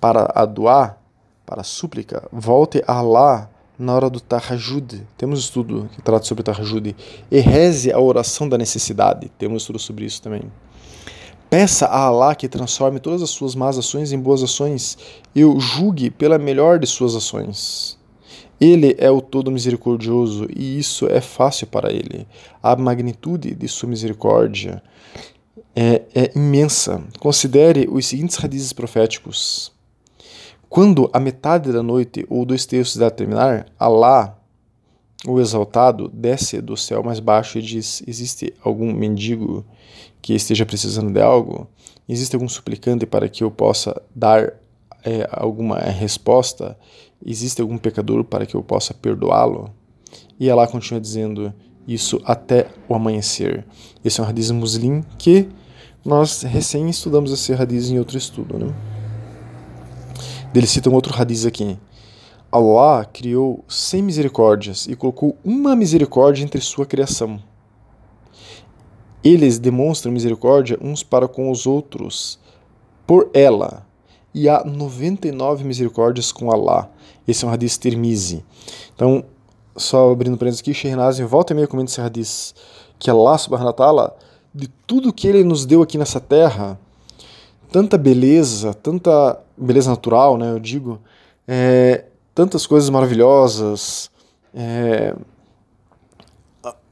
Para 0.00 0.24
a 0.34 0.96
para 1.44 1.62
súplica, 1.62 2.26
volte 2.32 2.82
a 2.86 2.94
Allah 2.94 3.50
na 3.78 3.94
hora 3.94 4.08
do 4.08 4.20
Tahajjud. 4.20 5.06
Temos 5.16 5.40
estudo 5.40 5.88
que 5.92 6.00
trata 6.00 6.24
sobre 6.24 6.42
Tahajjud. 6.42 6.96
E 7.30 7.40
reze 7.40 7.92
a 7.92 7.98
oração 7.98 8.48
da 8.48 8.56
necessidade. 8.56 9.30
Temos 9.38 9.62
estudo 9.62 9.78
sobre 9.78 10.04
isso 10.04 10.22
também. 10.22 10.42
Peça 11.52 11.84
a 11.84 12.04
Allah 12.06 12.34
que 12.34 12.48
transforme 12.48 12.98
todas 12.98 13.20
as 13.20 13.28
suas 13.28 13.54
más 13.54 13.76
ações 13.76 14.10
em 14.10 14.18
boas 14.18 14.42
ações 14.42 14.96
e 15.34 15.44
o 15.44 15.60
julgue 15.60 16.10
pela 16.10 16.38
melhor 16.38 16.78
de 16.78 16.86
suas 16.86 17.14
ações. 17.14 17.98
Ele 18.58 18.96
é 18.98 19.10
o 19.10 19.20
todo 19.20 19.50
misericordioso 19.50 20.48
e 20.56 20.78
isso 20.78 21.06
é 21.10 21.20
fácil 21.20 21.66
para 21.66 21.92
ele. 21.92 22.26
A 22.62 22.74
magnitude 22.74 23.54
de 23.54 23.68
sua 23.68 23.86
misericórdia 23.86 24.82
é, 25.76 26.00
é 26.14 26.32
imensa. 26.34 27.04
Considere 27.20 27.86
os 27.86 28.06
seguintes 28.06 28.36
radizes 28.36 28.72
proféticos. 28.72 29.70
Quando 30.70 31.10
a 31.12 31.20
metade 31.20 31.70
da 31.70 31.82
noite 31.82 32.24
ou 32.30 32.46
dois 32.46 32.64
terços 32.64 32.96
da 32.96 33.10
terminar, 33.10 33.66
Alá, 33.78 34.38
o 35.26 35.38
exaltado, 35.38 36.08
desce 36.08 36.62
do 36.62 36.78
céu 36.78 37.02
mais 37.02 37.20
baixo 37.20 37.58
e 37.58 37.62
diz: 37.62 38.02
Existe 38.06 38.54
algum 38.64 38.90
mendigo 38.90 39.66
que 40.22 40.32
esteja 40.34 40.64
precisando 40.64 41.12
de 41.12 41.20
algo? 41.20 41.68
Existe 42.08 42.34
algum 42.36 42.48
suplicante 42.48 43.04
para 43.04 43.28
que 43.28 43.42
eu 43.42 43.50
possa 43.50 44.00
dar 44.14 44.54
é, 45.04 45.28
alguma 45.30 45.78
resposta? 45.78 46.78
Existe 47.24 47.60
algum 47.60 47.76
pecador 47.76 48.24
para 48.24 48.46
que 48.46 48.54
eu 48.54 48.62
possa 48.62 48.94
perdoá-lo? 48.94 49.70
E 50.38 50.48
Alá 50.48 50.66
continua 50.66 51.00
dizendo 51.00 51.52
isso 51.86 52.20
até 52.24 52.68
o 52.88 52.94
amanhecer. 52.94 53.66
Esse 54.04 54.20
é 54.20 54.24
um 54.24 54.26
hadith 54.26 54.52
muslim 54.52 55.02
que 55.18 55.48
nós 56.04 56.42
recém 56.42 56.88
estudamos 56.88 57.32
esse 57.32 57.52
hadith 57.52 57.90
em 57.90 57.98
outro 57.98 58.16
estudo, 58.16 58.58
né? 58.58 58.72
Ele 60.54 60.66
cita 60.66 60.90
um 60.90 60.94
outro 60.94 61.12
radiz 61.12 61.46
aqui. 61.46 61.78
Allah 62.50 63.06
criou 63.06 63.64
cem 63.66 64.02
misericórdias 64.02 64.86
e 64.86 64.94
colocou 64.94 65.36
uma 65.42 65.74
misericórdia 65.74 66.44
entre 66.44 66.60
sua 66.60 66.84
criação. 66.84 67.40
Eles 69.24 69.58
demonstram 69.58 70.12
misericórdia 70.12 70.78
uns 70.80 71.02
para 71.02 71.28
com 71.28 71.50
os 71.50 71.66
outros 71.66 72.38
por 73.06 73.30
ela. 73.32 73.86
E 74.34 74.48
há 74.48 74.64
99 74.64 75.64
misericórdias 75.64 76.32
com 76.32 76.50
Allah. 76.50 76.90
Esse 77.26 77.44
é 77.44 77.48
um 77.48 77.52
hadith 77.52 77.78
termizi. 77.78 78.44
Então, 78.94 79.24
só 79.76 80.10
abrindo 80.10 80.36
parênteses 80.36 80.60
aqui, 80.60 80.74
Shehnazim 80.74 81.24
volta 81.24 81.52
e 81.52 81.56
meia 81.56 81.66
comenta 81.66 81.90
esse 81.90 82.00
hadith 82.00 82.54
que 82.98 83.10
Allah 83.10 83.36
subhanahu 83.36 83.66
wa 83.66 83.72
ta'ala, 83.72 84.16
de 84.54 84.68
tudo 84.86 85.12
que 85.12 85.26
ele 85.26 85.44
nos 85.44 85.66
deu 85.66 85.82
aqui 85.82 85.98
nessa 85.98 86.20
terra, 86.20 86.78
tanta 87.70 87.98
beleza, 87.98 88.74
tanta 88.74 89.40
beleza 89.56 89.90
natural, 89.90 90.36
né, 90.36 90.50
eu 90.50 90.58
digo, 90.58 91.00
é, 91.48 92.04
tantas 92.34 92.66
coisas 92.66 92.88
maravilhosas, 92.90 94.10
é, 94.54 95.14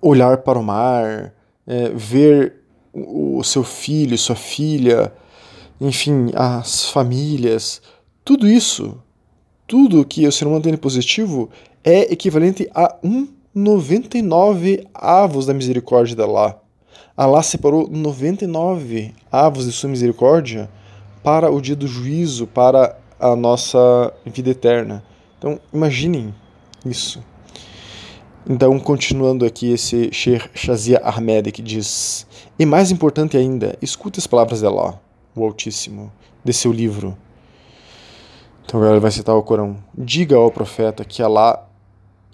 olhar 0.01 0.39
para 0.39 0.59
o 0.59 0.63
mar, 0.63 1.33
é, 1.67 1.89
ver 1.91 2.55
o 2.93 3.43
seu 3.45 3.63
filho, 3.63 4.17
sua 4.19 4.37
filha, 4.37 5.13
enfim, 5.81 6.31
as 6.35 6.87
famílias, 6.87 7.81
tudo 8.25 8.47
isso, 8.47 8.99
tudo 9.67 10.05
que 10.05 10.27
o 10.27 10.33
ser 10.33 10.47
humano 10.47 10.63
tem 10.63 10.73
de 10.73 10.79
positivo 10.79 11.49
é 11.85 12.13
equivalente 12.13 12.69
a 12.75 12.97
um 13.03 13.29
99 13.55 14.87
avos 14.95 15.47
da 15.47 15.55
misericórdia 15.55 16.15
de 16.15 16.23
Allah. 16.23 16.61
Allah 17.17 17.43
separou 17.43 17.89
99 17.89 19.15
avos 19.31 19.67
de 19.67 19.73
sua 19.73 19.91
misericórdia 19.91 20.71
para 21.23 21.51
o 21.51 21.61
dia 21.61 21.77
do 21.77 21.87
juízo, 21.87 22.47
para 22.47 22.99
a 23.19 23.37
nossa 23.37 24.13
vida 24.25 24.51
eterna. 24.51 25.05
Então, 25.39 25.59
imaginem 25.73 26.35
isso. 26.85 27.23
Então, 28.49 28.79
continuando 28.81 29.45
aqui, 29.45 29.71
esse 29.71 30.11
Sheikh 30.11 30.49
Shazia 30.55 30.99
Ahmed 31.05 31.53
que 31.53 31.61
diz: 31.61 32.27
E 32.59 32.65
mais 32.65 32.91
importante 32.91 33.37
ainda, 33.37 33.77
escute 33.83 34.19
as 34.19 34.27
palavras 34.27 34.61
de 34.61 34.67
Allah, 34.67 34.99
o 35.37 35.45
Altíssimo, 35.45 36.11
de 36.43 36.53
seu 36.53 36.73
livro. 36.73 37.17
Então, 38.65 38.81
agora 38.81 38.95
ele 38.95 39.01
vai 39.01 39.11
citar 39.11 39.37
o 39.37 39.43
Corão: 39.43 39.77
Diga 39.97 40.37
ao 40.37 40.51
profeta 40.51 41.05
que 41.05 41.23
Allah, 41.23 41.69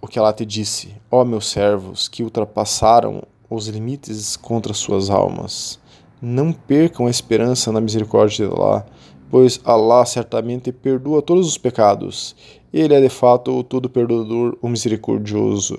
o 0.01 0.07
que 0.07 0.17
Allah 0.17 0.33
te 0.33 0.47
disse, 0.47 0.95
ó 1.11 1.25
meus 1.25 1.51
servos, 1.51 2.07
que 2.07 2.23
ultrapassaram 2.23 3.25
os 3.51 3.67
limites 3.67 4.37
contra 4.37 4.73
suas 4.73 5.11
almas. 5.11 5.81
Não 6.23 6.53
percam 6.53 7.07
a 7.07 7.11
esperança 7.11 7.73
na 7.73 7.81
misericórdia 7.81 8.47
de 8.47 8.55
Allah, 8.55 8.87
pois 9.29 9.61
Allah 9.65 10.07
certamente 10.07 10.71
perdoa 10.71 11.21
todos 11.21 11.49
os 11.49 11.59
pecados. 11.59 12.37
Ele 12.73 12.95
é 12.95 13.01
de 13.01 13.09
fato 13.09 13.51
o 13.51 13.65
todo-perdoador, 13.65 14.57
o 14.63 14.69
misericordioso. 14.69 15.79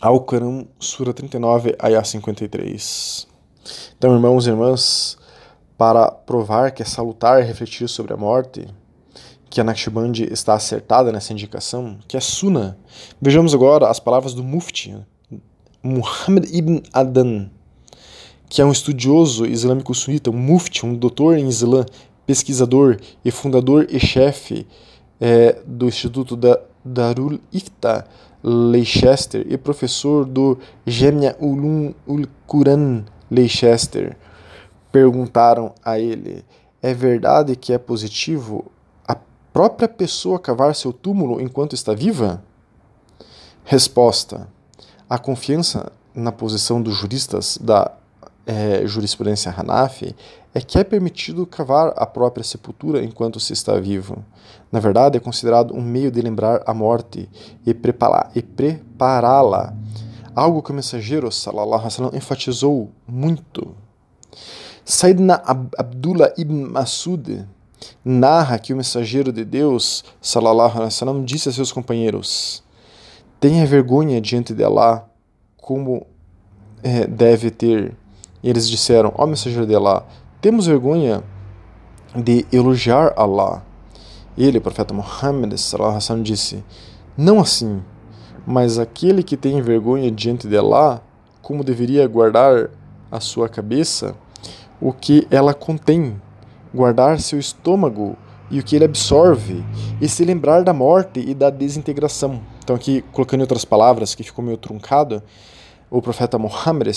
Al-Quran, 0.00 0.64
Sura 0.78 1.12
39, 1.12 1.74
Ayah 1.78 2.04
53. 2.04 3.26
Então, 3.96 4.14
irmãos 4.14 4.46
e 4.46 4.50
irmãs, 4.50 5.18
para 5.76 6.10
provar 6.10 6.70
que 6.70 6.82
é 6.82 6.86
salutar 6.86 7.42
refletir 7.42 7.88
sobre 7.88 8.12
a 8.12 8.16
morte, 8.16 8.66
que 9.50 9.60
a 9.60 9.64
Naqshband 9.64 10.12
está 10.30 10.54
acertada 10.54 11.10
nessa 11.10 11.32
indicação, 11.32 11.98
que 12.06 12.16
é 12.16 12.20
Sunna. 12.20 12.78
Vejamos 13.20 13.54
agora 13.54 13.88
as 13.88 13.98
palavras 13.98 14.34
do 14.34 14.44
Mufti, 14.44 14.96
Muhammad 15.82 16.46
ibn 16.52 16.80
Adan, 16.92 17.50
que 18.48 18.62
é 18.62 18.64
um 18.64 18.72
estudioso 18.72 19.46
islâmico 19.46 19.94
sunita, 19.94 20.30
um 20.30 20.36
Mufti, 20.36 20.86
um 20.86 20.94
doutor 20.94 21.36
em 21.36 21.48
Islã, 21.48 21.84
pesquisador 22.24 22.98
e 23.24 23.30
fundador 23.30 23.86
e 23.90 23.98
chefe 23.98 24.66
é, 25.20 25.60
do 25.66 25.86
Instituto 25.86 26.36
da 26.36 26.60
Darul 26.84 27.40
Ifta 27.52 28.06
Leicester 28.42 29.44
e 29.48 29.58
professor 29.58 30.24
do 30.24 30.58
Jamia 30.86 31.36
Quran 32.46 33.04
Leicester. 33.30 34.16
Perguntaram 34.92 35.74
a 35.84 35.98
ele: 35.98 36.44
é 36.80 36.94
verdade 36.94 37.56
que 37.56 37.72
é 37.72 37.78
positivo 37.78 38.70
a 39.06 39.16
própria 39.52 39.88
pessoa 39.88 40.38
cavar 40.38 40.74
seu 40.74 40.92
túmulo 40.92 41.40
enquanto 41.40 41.74
está 41.74 41.92
viva? 41.94 42.42
Resposta: 43.64 44.48
a 45.08 45.18
confiança 45.18 45.92
na 46.14 46.32
posição 46.32 46.80
dos 46.80 46.96
juristas 46.96 47.58
da 47.60 47.92
é, 48.48 48.86
jurisprudência 48.86 49.54
Hanafi 49.54 50.16
é 50.54 50.60
que 50.60 50.78
é 50.78 50.84
permitido 50.84 51.46
cavar 51.46 51.92
a 51.94 52.06
própria 52.06 52.42
sepultura 52.42 53.04
enquanto 53.04 53.38
se 53.38 53.52
está 53.52 53.78
vivo. 53.78 54.24
Na 54.72 54.80
verdade, 54.80 55.18
é 55.18 55.20
considerado 55.20 55.74
um 55.74 55.82
meio 55.82 56.10
de 56.10 56.22
lembrar 56.22 56.62
a 56.66 56.72
morte 56.72 57.28
e 57.66 57.74
prepará-la. 57.74 59.74
Algo 60.34 60.62
que 60.62 60.70
o 60.70 60.74
mensageiro 60.74 61.30
sallallahu 61.30 61.86
alaihi 61.86 62.16
enfatizou 62.16 62.90
muito. 63.06 63.74
Sayyidina 64.82 65.42
Abdullah 65.76 66.32
ibn 66.38 66.72
Masud 66.72 67.46
narra 68.02 68.58
que 68.58 68.72
o 68.72 68.76
mensageiro 68.76 69.30
de 69.30 69.44
Deus 69.44 70.02
sallallahu 70.22 70.78
alaihi 70.78 71.24
disse 71.24 71.50
a 71.50 71.52
seus 71.52 71.70
companheiros: 71.70 72.62
Tenha 73.38 73.66
vergonha 73.66 74.20
diante 74.20 74.54
de 74.54 74.64
Allah 74.64 75.04
como 75.58 76.06
é, 76.82 77.06
deve 77.06 77.50
ter. 77.50 77.94
E 78.42 78.48
eles 78.48 78.68
disseram: 78.68 79.12
Ó 79.16 79.24
oh, 79.24 79.26
mensageiro 79.26 79.66
de 79.66 79.74
Allah, 79.74 80.04
temos 80.40 80.66
vergonha 80.66 81.22
de 82.14 82.46
elogiar 82.52 83.12
Allah. 83.16 83.62
Ele, 84.36 84.58
o 84.58 84.60
profeta 84.60 84.94
Muhammad, 84.94 85.52
disse: 86.22 86.64
Não 87.16 87.40
assim, 87.40 87.82
mas 88.46 88.78
aquele 88.78 89.22
que 89.22 89.36
tem 89.36 89.60
vergonha 89.60 90.10
diante 90.10 90.46
de 90.46 90.56
Allah, 90.56 91.02
como 91.42 91.64
deveria 91.64 92.06
guardar 92.06 92.70
a 93.10 93.20
sua 93.20 93.48
cabeça, 93.48 94.14
o 94.80 94.92
que 94.92 95.26
ela 95.30 95.52
contém, 95.52 96.20
guardar 96.72 97.20
seu 97.20 97.38
estômago 97.38 98.16
e 98.50 98.60
o 98.60 98.62
que 98.62 98.76
ele 98.76 98.84
absorve, 98.84 99.64
e 100.00 100.08
se 100.08 100.24
lembrar 100.24 100.62
da 100.62 100.72
morte 100.72 101.20
e 101.20 101.34
da 101.34 101.50
desintegração. 101.50 102.40
Então, 102.62 102.76
aqui, 102.76 103.02
colocando 103.12 103.40
em 103.40 103.42
outras 103.42 103.64
palavras, 103.64 104.14
que 104.14 104.22
ficou 104.22 104.44
meio 104.44 104.56
truncado, 104.56 105.22
o 105.90 106.02
profeta 106.02 106.38
Muhammad 106.38 106.88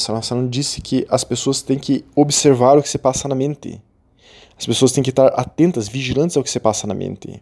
disse 0.50 0.82
que 0.82 1.06
as 1.10 1.24
pessoas 1.24 1.62
têm 1.62 1.80
que 1.80 2.04
observar 2.16 2.78
o 2.78 2.84
que 2.84 2.90
se 2.90 2.98
passa 2.98 3.28
na 3.28 3.36
mente. 3.36 3.82
As 4.58 4.66
pessoas 4.66 4.92
têm 4.92 5.04
que 5.04 5.10
estar 5.10 5.28
atentas, 5.28 5.88
vigilantes 5.88 6.38
ao 6.38 6.44
que 6.44 6.50
se 6.50 6.60
passa 6.60 6.86
na 6.86 6.94
mente. 6.94 7.42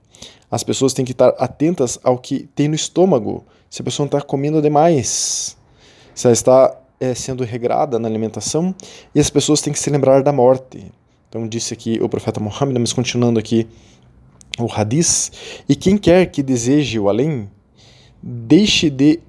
As 0.49 0.63
pessoas 0.63 0.93
têm 0.93 1.03
que 1.03 1.11
estar 1.11 1.29
atentas 1.37 1.99
ao 2.03 2.17
que 2.17 2.47
tem 2.55 2.67
no 2.67 2.75
estômago. 2.75 3.43
Se 3.69 3.81
a 3.81 3.85
pessoa 3.85 4.05
não 4.05 4.17
está 4.17 4.21
comendo 4.25 4.61
demais, 4.61 5.57
se 6.15 6.27
ela 6.27 6.33
está 6.33 6.79
é, 6.99 7.13
sendo 7.13 7.43
regrada 7.43 7.99
na 7.99 8.07
alimentação, 8.07 8.73
e 9.13 9.19
as 9.19 9.29
pessoas 9.29 9.61
têm 9.61 9.73
que 9.73 9.79
se 9.79 9.89
lembrar 9.89 10.23
da 10.23 10.31
morte. 10.31 10.91
Então 11.27 11.47
disse 11.47 11.73
aqui 11.73 11.99
o 12.01 12.07
profeta 12.07 12.39
Muhammad, 12.39 12.77
mas 12.79 12.93
continuando 12.93 13.39
aqui 13.39 13.67
o 14.57 14.71
hadith, 14.71 15.31
e 15.67 15.75
quem 15.75 15.97
quer 15.97 16.25
que 16.27 16.41
deseje 16.41 16.99
o 16.99 17.09
além, 17.09 17.49
deixe 18.21 18.89
de 18.89 19.19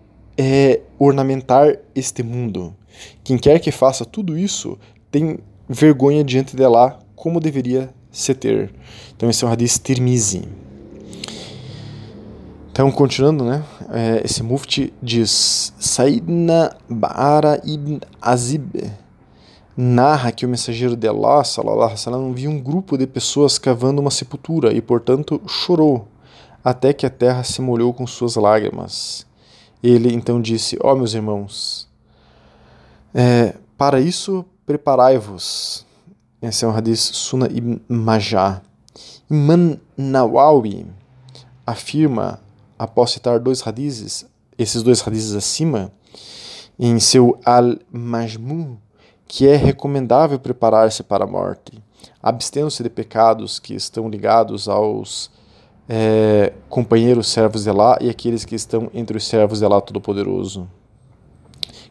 é, 0.40 0.81
ornamentar 0.98 1.76
este 1.94 2.22
mundo. 2.22 2.74
Quem 3.22 3.37
quer 3.37 3.59
que 3.59 3.70
faça 3.70 4.05
tudo 4.05 4.38
isso 4.38 4.79
tem 5.11 5.38
vergonha 5.68 6.24
diante 6.24 6.57
de 6.57 6.64
Allah 6.64 6.98
como 7.14 7.38
deveria 7.38 7.92
se 8.11 8.35
ter. 8.35 8.72
Então 9.14 9.29
esse 9.29 9.44
é 9.44 9.46
o 9.46 9.50
hadith 9.50 9.79
Tirmizi. 9.83 10.48
Então, 12.72 12.90
continuando, 12.90 13.44
né? 13.44 13.62
É, 13.90 14.22
esse 14.24 14.42
mufti 14.42 14.92
diz: 15.03 15.74
Saidna 15.79 16.74
Ba'ara 16.88 17.61
ibn 17.64 17.98
Azib 18.22 18.90
narra 19.76 20.33
que 20.33 20.46
o 20.46 20.48
mensageiro 20.48 20.96
de 20.96 21.07
Allah, 21.07 21.44
sallallahu 21.44 21.81
alaihi 21.81 21.98
wasallam, 21.98 22.33
viu 22.33 22.50
um 22.50 22.61
grupo 22.61 22.96
de 22.96 23.07
pessoas 23.07 23.59
cavando 23.59 24.00
uma 24.00 24.11
sepultura 24.11 24.72
e, 24.72 24.81
portanto, 24.81 25.40
chorou 25.46 26.09
até 26.64 26.92
que 26.92 27.05
a 27.05 27.11
terra 27.11 27.42
se 27.42 27.61
molhou 27.61 27.92
com 27.92 28.07
suas 28.07 28.37
lágrimas. 28.37 29.26
Ele 29.83 30.12
então 30.12 30.40
disse: 30.40 30.77
Ó 30.83 30.93
oh, 30.93 30.97
meus 30.97 31.14
irmãos, 31.14 31.88
é, 33.14 33.55
para 33.77 34.01
isso 34.01 34.45
preparai-vos. 34.66 35.87
Esse 36.43 36.64
é 36.64 36.69
um 36.69 36.75
hadith 36.75 36.97
Sunnah 36.97 37.49
ibn 37.51 37.79
Majah. 37.88 38.62
Imam 39.31 39.79
Nawawi 39.97 40.87
afirma, 41.66 42.40
após 42.79 43.11
citar 43.11 43.38
dois 43.38 43.66
hadiths, 43.66 44.27
esses 44.59 44.83
dois 44.83 45.07
hadiths 45.07 45.35
acima, 45.35 45.93
em 46.79 46.99
seu 46.99 47.38
Al-Majmu, 47.45 48.81
que 49.29 49.47
é 49.47 49.55
recomendável 49.55 50.38
preparar-se 50.38 51.03
para 51.03 51.25
a 51.25 51.27
morte, 51.27 51.81
abstendo-se 52.23 52.83
de 52.83 52.90
pecados 52.90 53.59
que 53.59 53.75
estão 53.75 54.09
ligados 54.09 54.69
aos 54.69 55.31
é, 55.88 56.53
companheiros 56.69 57.29
servos 57.29 57.64
de 57.64 57.73
lá 57.73 57.99
e 58.01 58.09
aqueles 58.09 58.45
que 58.45 58.55
estão 58.55 58.90
entre 58.95 59.16
os 59.16 59.27
servos 59.27 59.61
de 59.61 59.66
lá 59.66 59.81
Todo-Poderoso. 59.81 60.69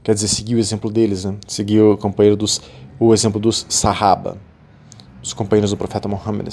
Quer 0.03 0.13
dizer, 0.13 0.27
seguir 0.27 0.55
o 0.55 0.59
exemplo 0.59 0.89
deles, 0.89 1.25
né? 1.25 1.35
seguir 1.47 1.81
o 1.81 1.97
companheiro 1.97 2.37
dos 2.37 2.61
o 2.99 3.13
exemplo 3.13 3.39
dos 3.39 3.65
Sahaba, 3.69 4.37
os 5.23 5.31
companheiros 5.31 5.71
do 5.71 5.77
profeta 5.77 6.07
Muhammad. 6.09 6.47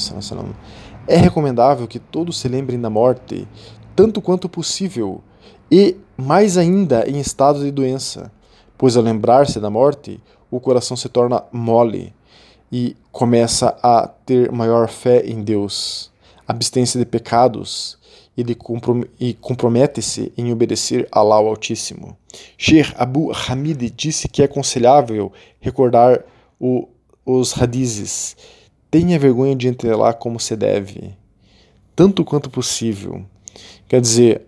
É 1.09 1.17
recomendável 1.17 1.89
que 1.89 1.99
todos 1.99 2.39
se 2.39 2.47
lembrem 2.49 2.81
da 2.81 2.89
morte, 2.89 3.49
tanto 3.97 4.21
quanto 4.23 4.49
possível, 4.49 5.21
e 5.71 5.97
mais 6.17 6.57
ainda 6.57 7.09
em 7.09 7.19
estado 7.19 7.61
de 7.61 7.71
doença, 7.71 8.31
pois 8.79 8.97
ao 8.97 9.03
lembrar-se 9.03 9.59
da 9.59 9.69
morte, 9.69 10.21
o 10.51 10.61
coração 10.61 10.97
se 10.97 11.09
torna 11.09 11.43
mole 11.51 12.15
e 12.71 12.97
começa 13.11 13.77
a 13.83 14.07
ter 14.07 14.53
maior 14.53 14.89
fé 14.89 15.25
em 15.27 15.43
Deus, 15.43 16.13
abstência 16.47 16.99
de 16.99 17.07
pecados 17.07 17.99
e, 19.19 19.35
compromete-se 19.35 20.33
em 20.37 20.53
obedecer 20.53 21.09
a 21.11 21.21
Allah 21.21 21.37
Altíssimo. 21.37 22.17
Sheikh 22.59 22.93
Abu 22.97 23.33
Hamid 23.33 23.91
disse 23.91 24.29
que 24.29 24.43
é 24.43 24.45
aconselhável 24.45 25.33
recordar 25.59 26.23
o, 26.61 26.87
os 27.25 27.61
hadizes. 27.61 28.37
Tenha 28.91 29.19
vergonha 29.19 29.57
de 29.57 29.69
entrar 29.69 30.15
como 30.15 30.39
se 30.39 30.55
deve, 30.55 31.17
tanto 31.95 32.25
quanto 32.25 32.51
possível. 32.51 33.25
Quer 33.89 34.01
dizer, 34.01 34.43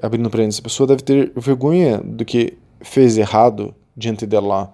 abrindo 0.00 0.30
parênteses, 0.30 0.60
a 0.60 0.62
pessoa 0.62 0.86
deve 0.86 1.02
ter 1.02 1.32
vergonha 1.36 1.98
do 1.98 2.24
que 2.24 2.56
fez 2.80 3.18
errado 3.18 3.74
diante 3.96 4.26
de 4.26 4.36
Allah, 4.36 4.72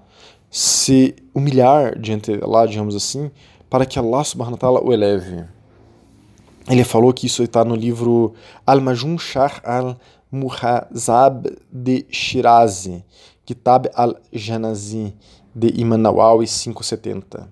se 0.51 1.15
humilhar 1.35 1.99
diante 1.99 2.37
de 2.37 2.45
Allah, 2.45 2.67
digamos 2.67 2.95
assim, 2.95 3.31
para 3.71 3.87
que 3.87 3.99
Allah 3.99 4.25
subhanahu 4.25 4.55
wa 4.55 4.59
ta'ala 4.59 4.81
o 4.83 4.93
eleve. 4.93 5.45
Ele 6.71 6.85
falou 6.85 7.13
que 7.13 7.27
isso 7.27 7.43
está 7.43 7.65
no 7.65 7.75
livro 7.75 8.33
Al-Majun 8.65 9.19
Shah 9.19 9.61
al-Muhazab 9.65 11.51
de 11.73 12.07
Shirazi, 12.09 13.05
Kitab 13.45 13.89
al-Janazi, 13.93 15.13
de 15.53 15.81
Imam 15.81 15.99
Nawawi 15.99 16.47
570. 16.47 17.49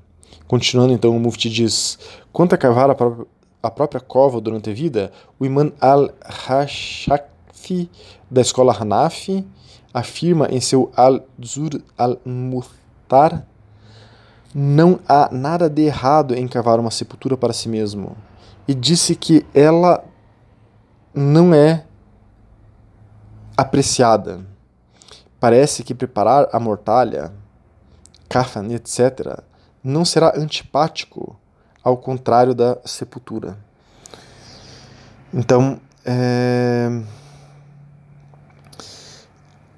Continuando 0.46 0.92
então, 0.92 1.16
o 1.16 1.18
Mufti 1.18 1.50
diz: 1.50 1.98
quanto 2.32 2.54
a 2.54 2.56
cavar 2.56 2.90
a 2.90 2.94
própria, 2.94 3.26
a 3.60 3.70
própria 3.72 4.00
cova 4.00 4.40
durante 4.40 4.70
a 4.70 4.72
vida, 4.72 5.10
o 5.36 5.44
Imam 5.44 5.72
al-Hashafi 5.80 7.18
da 8.30 8.40
escola 8.40 8.72
Hanafi 8.72 9.44
afirma 9.92 10.46
em 10.48 10.60
seu 10.60 10.92
Al-Zur 10.94 11.82
al-Muhtar 11.96 13.44
não 14.54 15.00
há 15.08 15.28
nada 15.32 15.68
de 15.68 15.82
errado 15.82 16.36
em 16.36 16.46
cavar 16.46 16.78
uma 16.78 16.90
sepultura 16.90 17.36
para 17.36 17.52
si 17.52 17.68
mesmo. 17.68 18.16
E 18.68 18.74
disse 18.74 19.16
que 19.16 19.44
ela 19.54 20.04
não 21.12 21.54
é 21.54 21.84
apreciada. 23.56 24.46
Parece 25.40 25.82
que 25.82 25.94
preparar 25.94 26.48
a 26.52 26.60
mortalha 26.60 27.32
kafan, 28.28 28.66
etc., 28.72 29.40
não 29.82 30.04
será 30.04 30.34
antipático, 30.36 31.36
ao 31.82 31.96
contrário 31.96 32.54
da 32.54 32.78
sepultura. 32.84 33.56
Então, 35.32 35.80
é... 36.04 36.88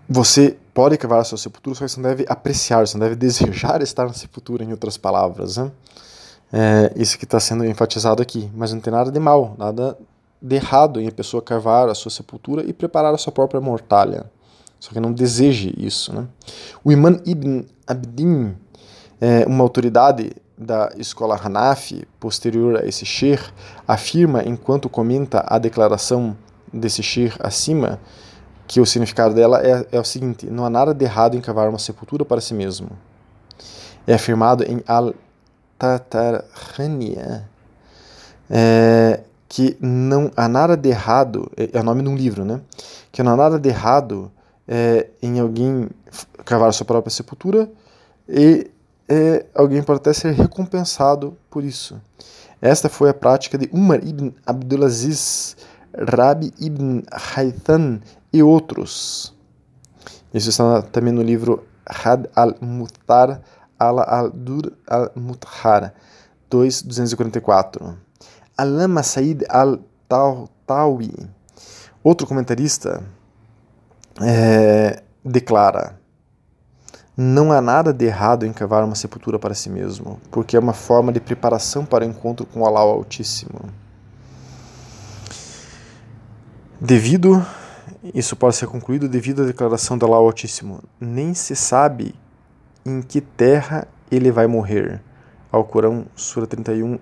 você 0.09 0.57
pode 0.75 0.97
cavar 0.97 1.21
a 1.21 1.25
sua 1.25 1.39
sepultura, 1.39 1.77
só 1.77 1.85
que 1.85 1.91
você 1.91 2.01
não 2.01 2.09
deve 2.09 2.27
apreciar, 2.29 2.87
você 2.87 2.97
não 2.97 3.07
deve 3.07 3.17
desejar 3.17 3.83
estar 3.83 4.07
na 4.07 4.13
sepultura, 4.13 4.65
em 4.65 4.73
outras 4.73 4.97
palavras. 4.97 5.57
Né? 5.57 5.71
É 6.53 6.93
isso 6.97 7.17
que 7.17 7.25
está 7.25 7.39
sendo 7.39 7.65
enfatizado 7.65 8.21
aqui, 8.21 8.51
mas 8.55 8.73
não 8.73 8.81
tem 8.81 8.93
nada 8.93 9.11
de 9.11 9.21
mal, 9.21 9.55
nada 9.57 9.97
de 10.43 10.57
errado 10.57 11.01
em 11.01 11.07
a 11.07 11.13
pessoa 11.13 11.43
cavar 11.43 11.89
a 11.89 11.95
sua 11.95 12.11
sepultura 12.11 12.65
e 12.65 12.73
preparar 12.73 13.15
a 13.15 13.19
sua 13.19 13.33
própria 13.33 13.61
mortalha. 13.61 14.31
Só 14.79 14.93
que 14.93 15.01
não 15.01 15.13
deseje 15.13 15.75
isso. 15.77 16.13
Né? 16.13 16.27
O 16.83 16.91
Imam 16.91 17.21
Ibn 17.25 17.63
Abdin, 17.87 18.57
é, 19.21 19.45
uma 19.47 19.63
autoridade 19.63 20.33
da 20.57 20.91
escola 20.97 21.39
Hanafi, 21.43 22.07
posterior 22.19 22.79
a 22.79 22.87
esse 22.87 23.05
Sheikh, 23.05 23.45
afirma, 23.87 24.43
enquanto 24.45 24.89
comenta 24.89 25.45
a 25.47 25.59
declaração 25.59 26.37
desse 26.73 27.03
Sheikh 27.03 27.37
acima, 27.41 28.01
que 28.67 28.81
o 28.81 28.87
significado 28.87 29.35
dela 29.35 29.61
é, 29.63 29.87
é 29.93 30.01
o 30.01 30.05
seguinte: 30.05 30.47
não 30.47 30.65
há 30.65 30.71
nada 30.71 30.95
de 30.95 31.05
errado 31.05 31.37
em 31.37 31.41
cavar 31.41 31.69
uma 31.69 31.79
sepultura 31.79 32.25
para 32.25 32.41
si 32.41 32.55
mesmo. 32.55 32.91
É 34.07 34.15
afirmado 34.15 34.65
em 34.65 34.83
Al-Tatarhania 35.81 37.49
é, 38.49 39.21
que 39.49 39.77
não 39.81 40.31
há 40.37 40.49
nada 40.49 40.77
de 40.77 40.89
errado, 40.91 41.51
é, 41.57 41.71
é 41.73 41.81
o 41.81 41.85
nome 41.85 42.03
de 42.03 42.09
um 42.09 42.17
livro, 42.17 42.45
né? 42.45 42.61
Que 43.11 43.23
não 43.23 43.33
há 43.33 43.37
nada 43.37 43.59
de 43.59 43.69
errado 43.69 44.31
é, 44.69 45.09
em 45.23 45.41
alguém 45.41 45.89
cavar 46.45 46.73
sua 46.73 46.87
própria 46.87 47.11
sepultura 47.11 47.71
e 48.29 48.71
é, 49.09 49.47
alguém 49.55 49.83
pode 49.83 49.99
até 50.01 50.13
ser 50.13 50.33
recompensado 50.33 51.37
por 51.51 51.65
isso. 51.65 52.01
Esta 52.61 52.89
foi 52.89 53.09
a 53.09 53.15
prática 53.15 53.57
de 53.57 53.69
Umar 53.73 54.01
ibn 54.07 54.31
Abdulaziz, 54.47 55.57
Rabi 55.97 56.53
ibn 56.61 57.03
Haytham 57.11 58.01
e 58.33 58.43
outros. 58.43 59.35
Isso 60.33 60.51
está 60.51 60.83
também 60.83 61.13
no 61.13 61.23
livro 61.23 61.65
Had 61.87 62.29
al-Mutar 62.37 63.41
al-Dur 63.81 64.73
al-Muthar, 64.87 65.95
244. 66.51 67.97
Alama 68.57 69.03
Said 69.03 69.45
al-Tawi, 69.49 71.15
outro 72.05 72.27
comentarista, 72.27 73.03
é, 74.21 75.03
declara: 75.25 75.99
Não 77.17 77.53
há 77.53 77.61
nada 77.61 77.93
de 77.93 78.05
errado 78.05 78.45
em 78.45 78.53
cavar 78.53 78.85
uma 78.85 78.95
sepultura 78.95 79.39
para 79.39 79.55
si 79.55 79.71
mesmo, 79.71 80.21
porque 80.31 80.57
é 80.57 80.61
uma 80.61 80.75
forma 80.75 81.11
de 81.11 81.21
preparação 81.21 81.87
para 81.87 82.05
o 82.05 82.09
encontro 82.09 82.45
com 82.45 82.67
Allah 82.67 82.81
Altíssimo. 82.81 83.61
Devido, 86.79 87.45
isso 88.15 88.35
pode 88.35 88.57
ser 88.57 88.67
concluído 88.67 89.09
devido 89.09 89.43
à 89.43 89.47
declaração 89.47 89.97
de 89.97 90.05
Allah 90.05 90.17
Altíssimo, 90.17 90.83
nem 90.99 91.35
se 91.35 91.55
sabe 91.55 92.15
em 92.85 93.03
que 93.03 93.21
terra 93.21 93.87
ele 94.11 94.31
vai 94.31 94.47
morrer. 94.47 95.03
Ao 95.53 95.65
Corão, 95.65 96.07
Sura 96.15 96.47
31, 96.47 96.99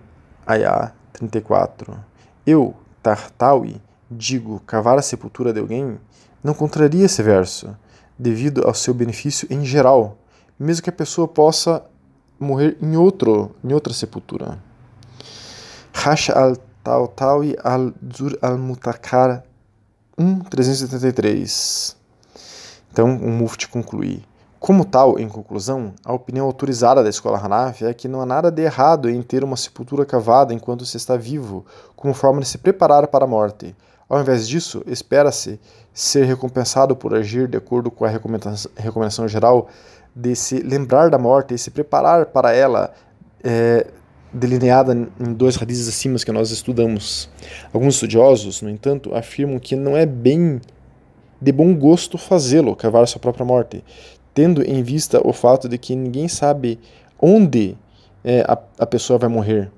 Ayah 0.46 0.92
34. 1.12 1.98
Eu, 2.46 2.74
Tartawi, 3.02 3.80
digo 4.10 4.60
cavar 4.60 4.98
a 4.98 5.02
sepultura 5.02 5.52
de 5.52 5.60
alguém, 5.60 5.98
não 6.42 6.54
contraria 6.54 7.04
esse 7.04 7.22
verso, 7.22 7.76
devido 8.18 8.66
ao 8.66 8.74
seu 8.74 8.94
benefício 8.94 9.46
em 9.50 9.64
geral, 9.64 10.16
mesmo 10.58 10.82
que 10.82 10.90
a 10.90 10.92
pessoa 10.92 11.28
possa 11.28 11.84
morrer 12.38 12.76
em 12.80 12.96
outro, 12.96 13.54
em 13.62 13.72
outra 13.72 13.92
sepultura. 13.92 14.58
Hash 15.92 16.30
al-Tautawi 16.30 17.56
al-Zur 17.62 18.38
al-Mutakar 18.40 19.44
1.373. 20.18 21.96
Então, 22.90 23.16
o 23.16 23.28
Mufti 23.28 23.68
conclui. 23.68 24.24
Como 24.60 24.84
tal, 24.84 25.20
em 25.20 25.28
conclusão, 25.28 25.94
a 26.04 26.12
opinião 26.12 26.44
autorizada 26.44 27.02
da 27.02 27.08
escola 27.08 27.38
Hanafi 27.38 27.84
é 27.84 27.94
que 27.94 28.08
não 28.08 28.20
há 28.20 28.26
nada 28.26 28.50
de 28.50 28.62
errado 28.62 29.08
em 29.08 29.22
ter 29.22 29.44
uma 29.44 29.56
sepultura 29.56 30.04
cavada 30.04 30.52
enquanto 30.52 30.84
se 30.84 30.96
está 30.96 31.16
vivo, 31.16 31.64
como 31.94 32.12
forma 32.12 32.40
de 32.40 32.48
se 32.48 32.58
preparar 32.58 33.06
para 33.06 33.24
a 33.24 33.28
morte. 33.28 33.74
Ao 34.08 34.20
invés 34.20 34.48
disso, 34.48 34.82
espera-se 34.86 35.60
ser 35.94 36.24
recompensado 36.24 36.96
por 36.96 37.14
agir 37.14 37.46
de 37.46 37.56
acordo 37.56 37.88
com 37.88 38.04
a 38.04 38.08
recomendação 38.08 39.28
geral 39.28 39.68
de 40.14 40.34
se 40.34 40.58
lembrar 40.58 41.08
da 41.08 41.18
morte 41.18 41.54
e 41.54 41.58
se 41.58 41.70
preparar 41.70 42.26
para 42.26 42.52
ela, 42.52 42.92
é, 43.44 43.86
delineada 44.32 44.92
em 45.20 45.32
dois 45.32 45.54
radizes 45.54 45.88
acima 45.88 46.18
que 46.18 46.32
nós 46.32 46.50
estudamos. 46.50 47.30
Alguns 47.72 47.94
estudiosos, 47.94 48.60
no 48.60 48.68
entanto, 48.68 49.14
afirmam 49.14 49.60
que 49.60 49.76
não 49.76 49.96
é 49.96 50.04
bem 50.04 50.60
de 51.40 51.52
bom 51.52 51.72
gosto 51.74 52.18
fazê-lo, 52.18 52.74
cavar 52.74 53.06
sua 53.06 53.20
própria 53.20 53.44
morte, 53.44 53.84
tendo 54.38 54.62
em 54.62 54.84
vista 54.84 55.20
o 55.26 55.32
fato 55.32 55.68
de 55.68 55.76
que 55.76 55.96
ninguém 55.96 56.28
sabe 56.28 56.78
onde 57.20 57.76
é, 58.22 58.42
a, 58.42 58.56
a 58.78 58.86
pessoa 58.86 59.18
vai 59.18 59.28
morrer. 59.28 59.68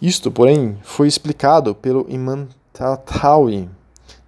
Isto, 0.00 0.30
porém, 0.30 0.78
foi 0.84 1.08
explicado 1.08 1.74
pelo 1.74 2.06
Imam 2.08 2.46
Tatawi, 2.72 3.68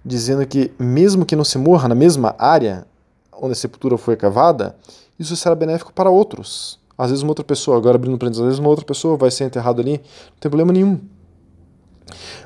dizendo 0.03 0.45
que, 0.45 0.69
mesmo 0.77 1.25
que 1.25 1.33
não 1.33 1.45
se 1.45 1.57
morra 1.57 1.87
na 1.87 1.95
mesma 1.95 2.35
área 2.37 2.85
onde 3.31 3.53
a 3.53 3.55
sepultura 3.55 3.97
foi 3.97 4.17
cavada, 4.17 4.75
isso 5.17 5.33
será 5.37 5.55
benéfico 5.55 5.93
para 5.93 6.09
outros. 6.09 6.77
Às 6.97 7.11
vezes, 7.11 7.23
uma 7.23 7.31
outra 7.31 7.45
pessoa, 7.45 7.77
agora 7.77 7.95
abrindo 7.95 8.17
parênteses, 8.17 8.41
às 8.41 8.47
vezes 8.47 8.59
uma 8.59 8.67
outra 8.67 8.83
pessoa 8.83 9.15
vai 9.15 9.31
ser 9.31 9.45
enterrada 9.45 9.81
ali, 9.81 9.93
não 9.93 10.39
tem 10.41 10.51
problema 10.51 10.73
nenhum. 10.73 10.99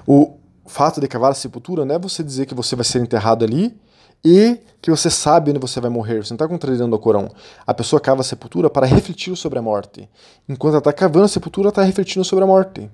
O 0.06 0.36
fato 0.68 1.02
de 1.02 1.08
cavar 1.08 1.32
a 1.32 1.34
sepultura 1.34 1.84
não 1.84 1.96
é 1.96 1.98
você 1.98 2.22
dizer 2.22 2.46
que 2.46 2.54
você 2.54 2.76
vai 2.76 2.86
ser 2.86 3.02
enterrado 3.02 3.44
ali 3.44 3.76
e 4.24 4.60
que 4.82 4.90
você 4.90 5.10
sabe 5.10 5.52
onde 5.52 5.60
você 5.60 5.80
vai 5.80 5.90
morrer. 5.90 6.24
Você 6.24 6.34
não 6.34 6.36
está 6.36 6.48
contrariando 6.48 6.96
o 6.96 7.00
Corão. 7.00 7.30
A 7.66 7.74
pessoa 7.74 8.00
cava 8.00 8.22
a 8.22 8.24
sepultura 8.24 8.70
para 8.70 8.86
refletir 8.86 9.36
sobre 9.36 9.60
a 9.60 9.62
morte. 9.62 10.10
Enquanto 10.48 10.74
ela 10.74 10.80
está 10.80 10.94
cavando 10.94 11.26
a 11.26 11.30
sepultura, 11.30 11.70
está 11.70 11.84
refletindo 11.84 12.26
sobre 12.26 12.44
a 12.44 12.48
morte. 12.48 12.90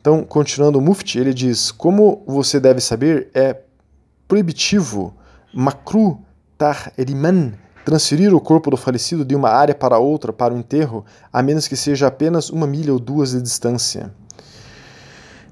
Então, 0.00 0.24
continuando 0.24 0.78
o 0.78 0.82
Mufti, 0.82 1.18
ele 1.18 1.32
diz: 1.32 1.70
Como 1.70 2.22
você 2.26 2.58
deve 2.58 2.80
saber, 2.80 3.30
é 3.34 3.56
proibitivo, 4.26 5.14
makru 5.54 6.20
tahriman, 6.58 7.52
transferir 7.84 8.34
o 8.34 8.40
corpo 8.40 8.70
do 8.70 8.76
falecido 8.76 9.24
de 9.24 9.34
uma 9.34 9.48
área 9.48 9.74
para 9.74 9.98
outra 9.98 10.32
para 10.32 10.54
o 10.54 10.58
enterro, 10.58 11.04
a 11.32 11.42
menos 11.42 11.68
que 11.68 11.76
seja 11.76 12.06
apenas 12.06 12.50
uma 12.50 12.66
milha 12.66 12.92
ou 12.92 12.98
duas 12.98 13.32
de 13.32 13.40
distância. 13.40 14.12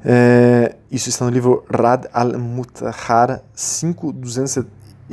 É, 0.04 0.76
isso 0.90 1.08
está 1.08 1.24
no 1.26 1.30
livro 1.30 1.64
Rad 1.68 2.06
al-Mutahar 2.12 3.42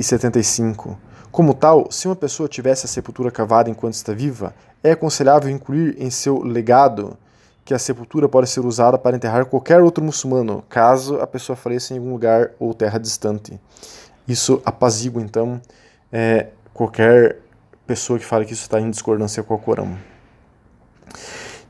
5275. 0.02 0.98
Como 1.30 1.54
tal, 1.54 1.90
se 1.90 2.08
uma 2.08 2.16
pessoa 2.16 2.48
tivesse 2.48 2.86
a 2.86 2.88
sepultura 2.88 3.30
cavada 3.30 3.68
enquanto 3.68 3.94
está 3.94 4.12
viva, 4.12 4.54
é 4.82 4.92
aconselhável 4.92 5.50
incluir 5.50 5.96
em 5.98 6.10
seu 6.10 6.42
legado 6.42 7.16
que 7.64 7.74
a 7.74 7.78
sepultura 7.78 8.28
pode 8.28 8.48
ser 8.48 8.64
usada 8.64 8.96
para 8.96 9.14
enterrar 9.14 9.44
qualquer 9.44 9.82
outro 9.82 10.02
muçulmano, 10.02 10.64
caso 10.70 11.20
a 11.20 11.26
pessoa 11.26 11.54
faleça 11.54 11.92
em 11.92 11.98
algum 11.98 12.12
lugar 12.12 12.52
ou 12.58 12.72
terra 12.72 12.98
distante. 12.98 13.60
Isso 14.26 14.62
apazigua, 14.64 15.20
então, 15.20 15.60
é, 16.10 16.48
qualquer 16.72 17.40
pessoa 17.86 18.18
que 18.18 18.24
fale 18.24 18.46
que 18.46 18.54
isso 18.54 18.62
está 18.62 18.80
em 18.80 18.90
discordância 18.90 19.42
com 19.42 19.54
o 19.54 19.58
Corão. 19.58 19.98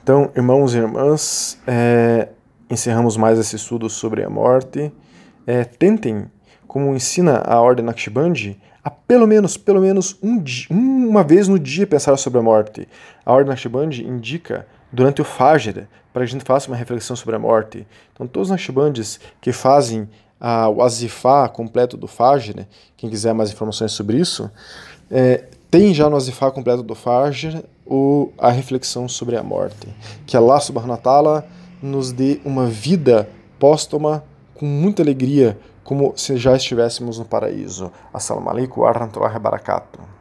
Então, 0.02 0.30
irmãos 0.36 0.74
e 0.74 0.78
irmãs, 0.78 1.58
é, 1.66 2.28
encerramos 2.70 3.16
mais 3.16 3.38
esse 3.38 3.56
estudo 3.56 3.90
sobre 3.90 4.22
a 4.22 4.30
morte. 4.30 4.92
É, 5.46 5.64
tentem, 5.64 6.30
como 6.68 6.94
ensina 6.94 7.42
a 7.44 7.60
Ordem 7.60 7.84
Naqshbandi, 7.84 8.60
a 8.84 8.90
pelo 8.90 9.26
menos, 9.26 9.56
pelo 9.56 9.80
menos 9.80 10.16
um 10.22 10.40
uma 11.08 11.24
vez 11.24 11.48
no 11.48 11.58
dia 11.58 11.86
pensar 11.86 12.16
sobre 12.18 12.38
a 12.38 12.42
morte. 12.42 12.86
A 13.24 13.32
Ordem 13.32 13.48
Naqshbandi 13.48 14.06
indica 14.06 14.66
durante 14.92 15.20
o 15.20 15.24
Fajr 15.24 15.88
para 16.12 16.22
que 16.24 16.30
a 16.30 16.32
gente 16.32 16.44
faça 16.44 16.68
uma 16.68 16.76
reflexão 16.76 17.16
sobre 17.16 17.34
a 17.34 17.38
morte. 17.38 17.86
Então, 18.12 18.26
todos 18.26 18.48
os 18.48 18.50
Naqshbandis 18.50 19.18
que 19.40 19.50
fazem 19.50 20.08
a, 20.40 20.68
o 20.68 20.82
Azifá 20.82 21.48
completo 21.48 21.96
do 21.96 22.06
Fajr, 22.06 22.66
quem 22.96 23.10
quiser 23.10 23.32
mais 23.32 23.50
informações 23.50 23.92
sobre 23.92 24.18
isso, 24.18 24.50
é, 25.10 25.44
tem 25.70 25.92
já 25.92 26.08
no 26.08 26.16
Azifá 26.16 26.50
completo 26.50 26.82
do 26.82 26.94
Fajr 26.94 27.62
o, 27.86 28.30
a 28.38 28.50
reflexão 28.50 29.08
sobre 29.08 29.36
a 29.36 29.42
morte. 29.42 29.88
Que 30.26 30.36
Allah 30.36 30.60
subhanahu 30.60 30.92
wa 30.92 30.96
ta'ala 30.96 31.46
nos 31.82 32.12
dê 32.12 32.40
uma 32.44 32.66
vida 32.66 33.28
póstuma 33.58 34.24
com 34.54 34.66
muita 34.66 35.02
alegria, 35.02 35.58
como 35.88 36.12
se 36.18 36.36
já 36.36 36.54
estivéssemos 36.54 37.18
no 37.18 37.24
paraíso. 37.24 37.90
Assalamu 38.12 38.50
alaikum 38.50 38.82
wa 38.82 38.92
rahmatullahi 38.92 39.32
wa 39.32 39.40
barakatuh. 39.40 40.17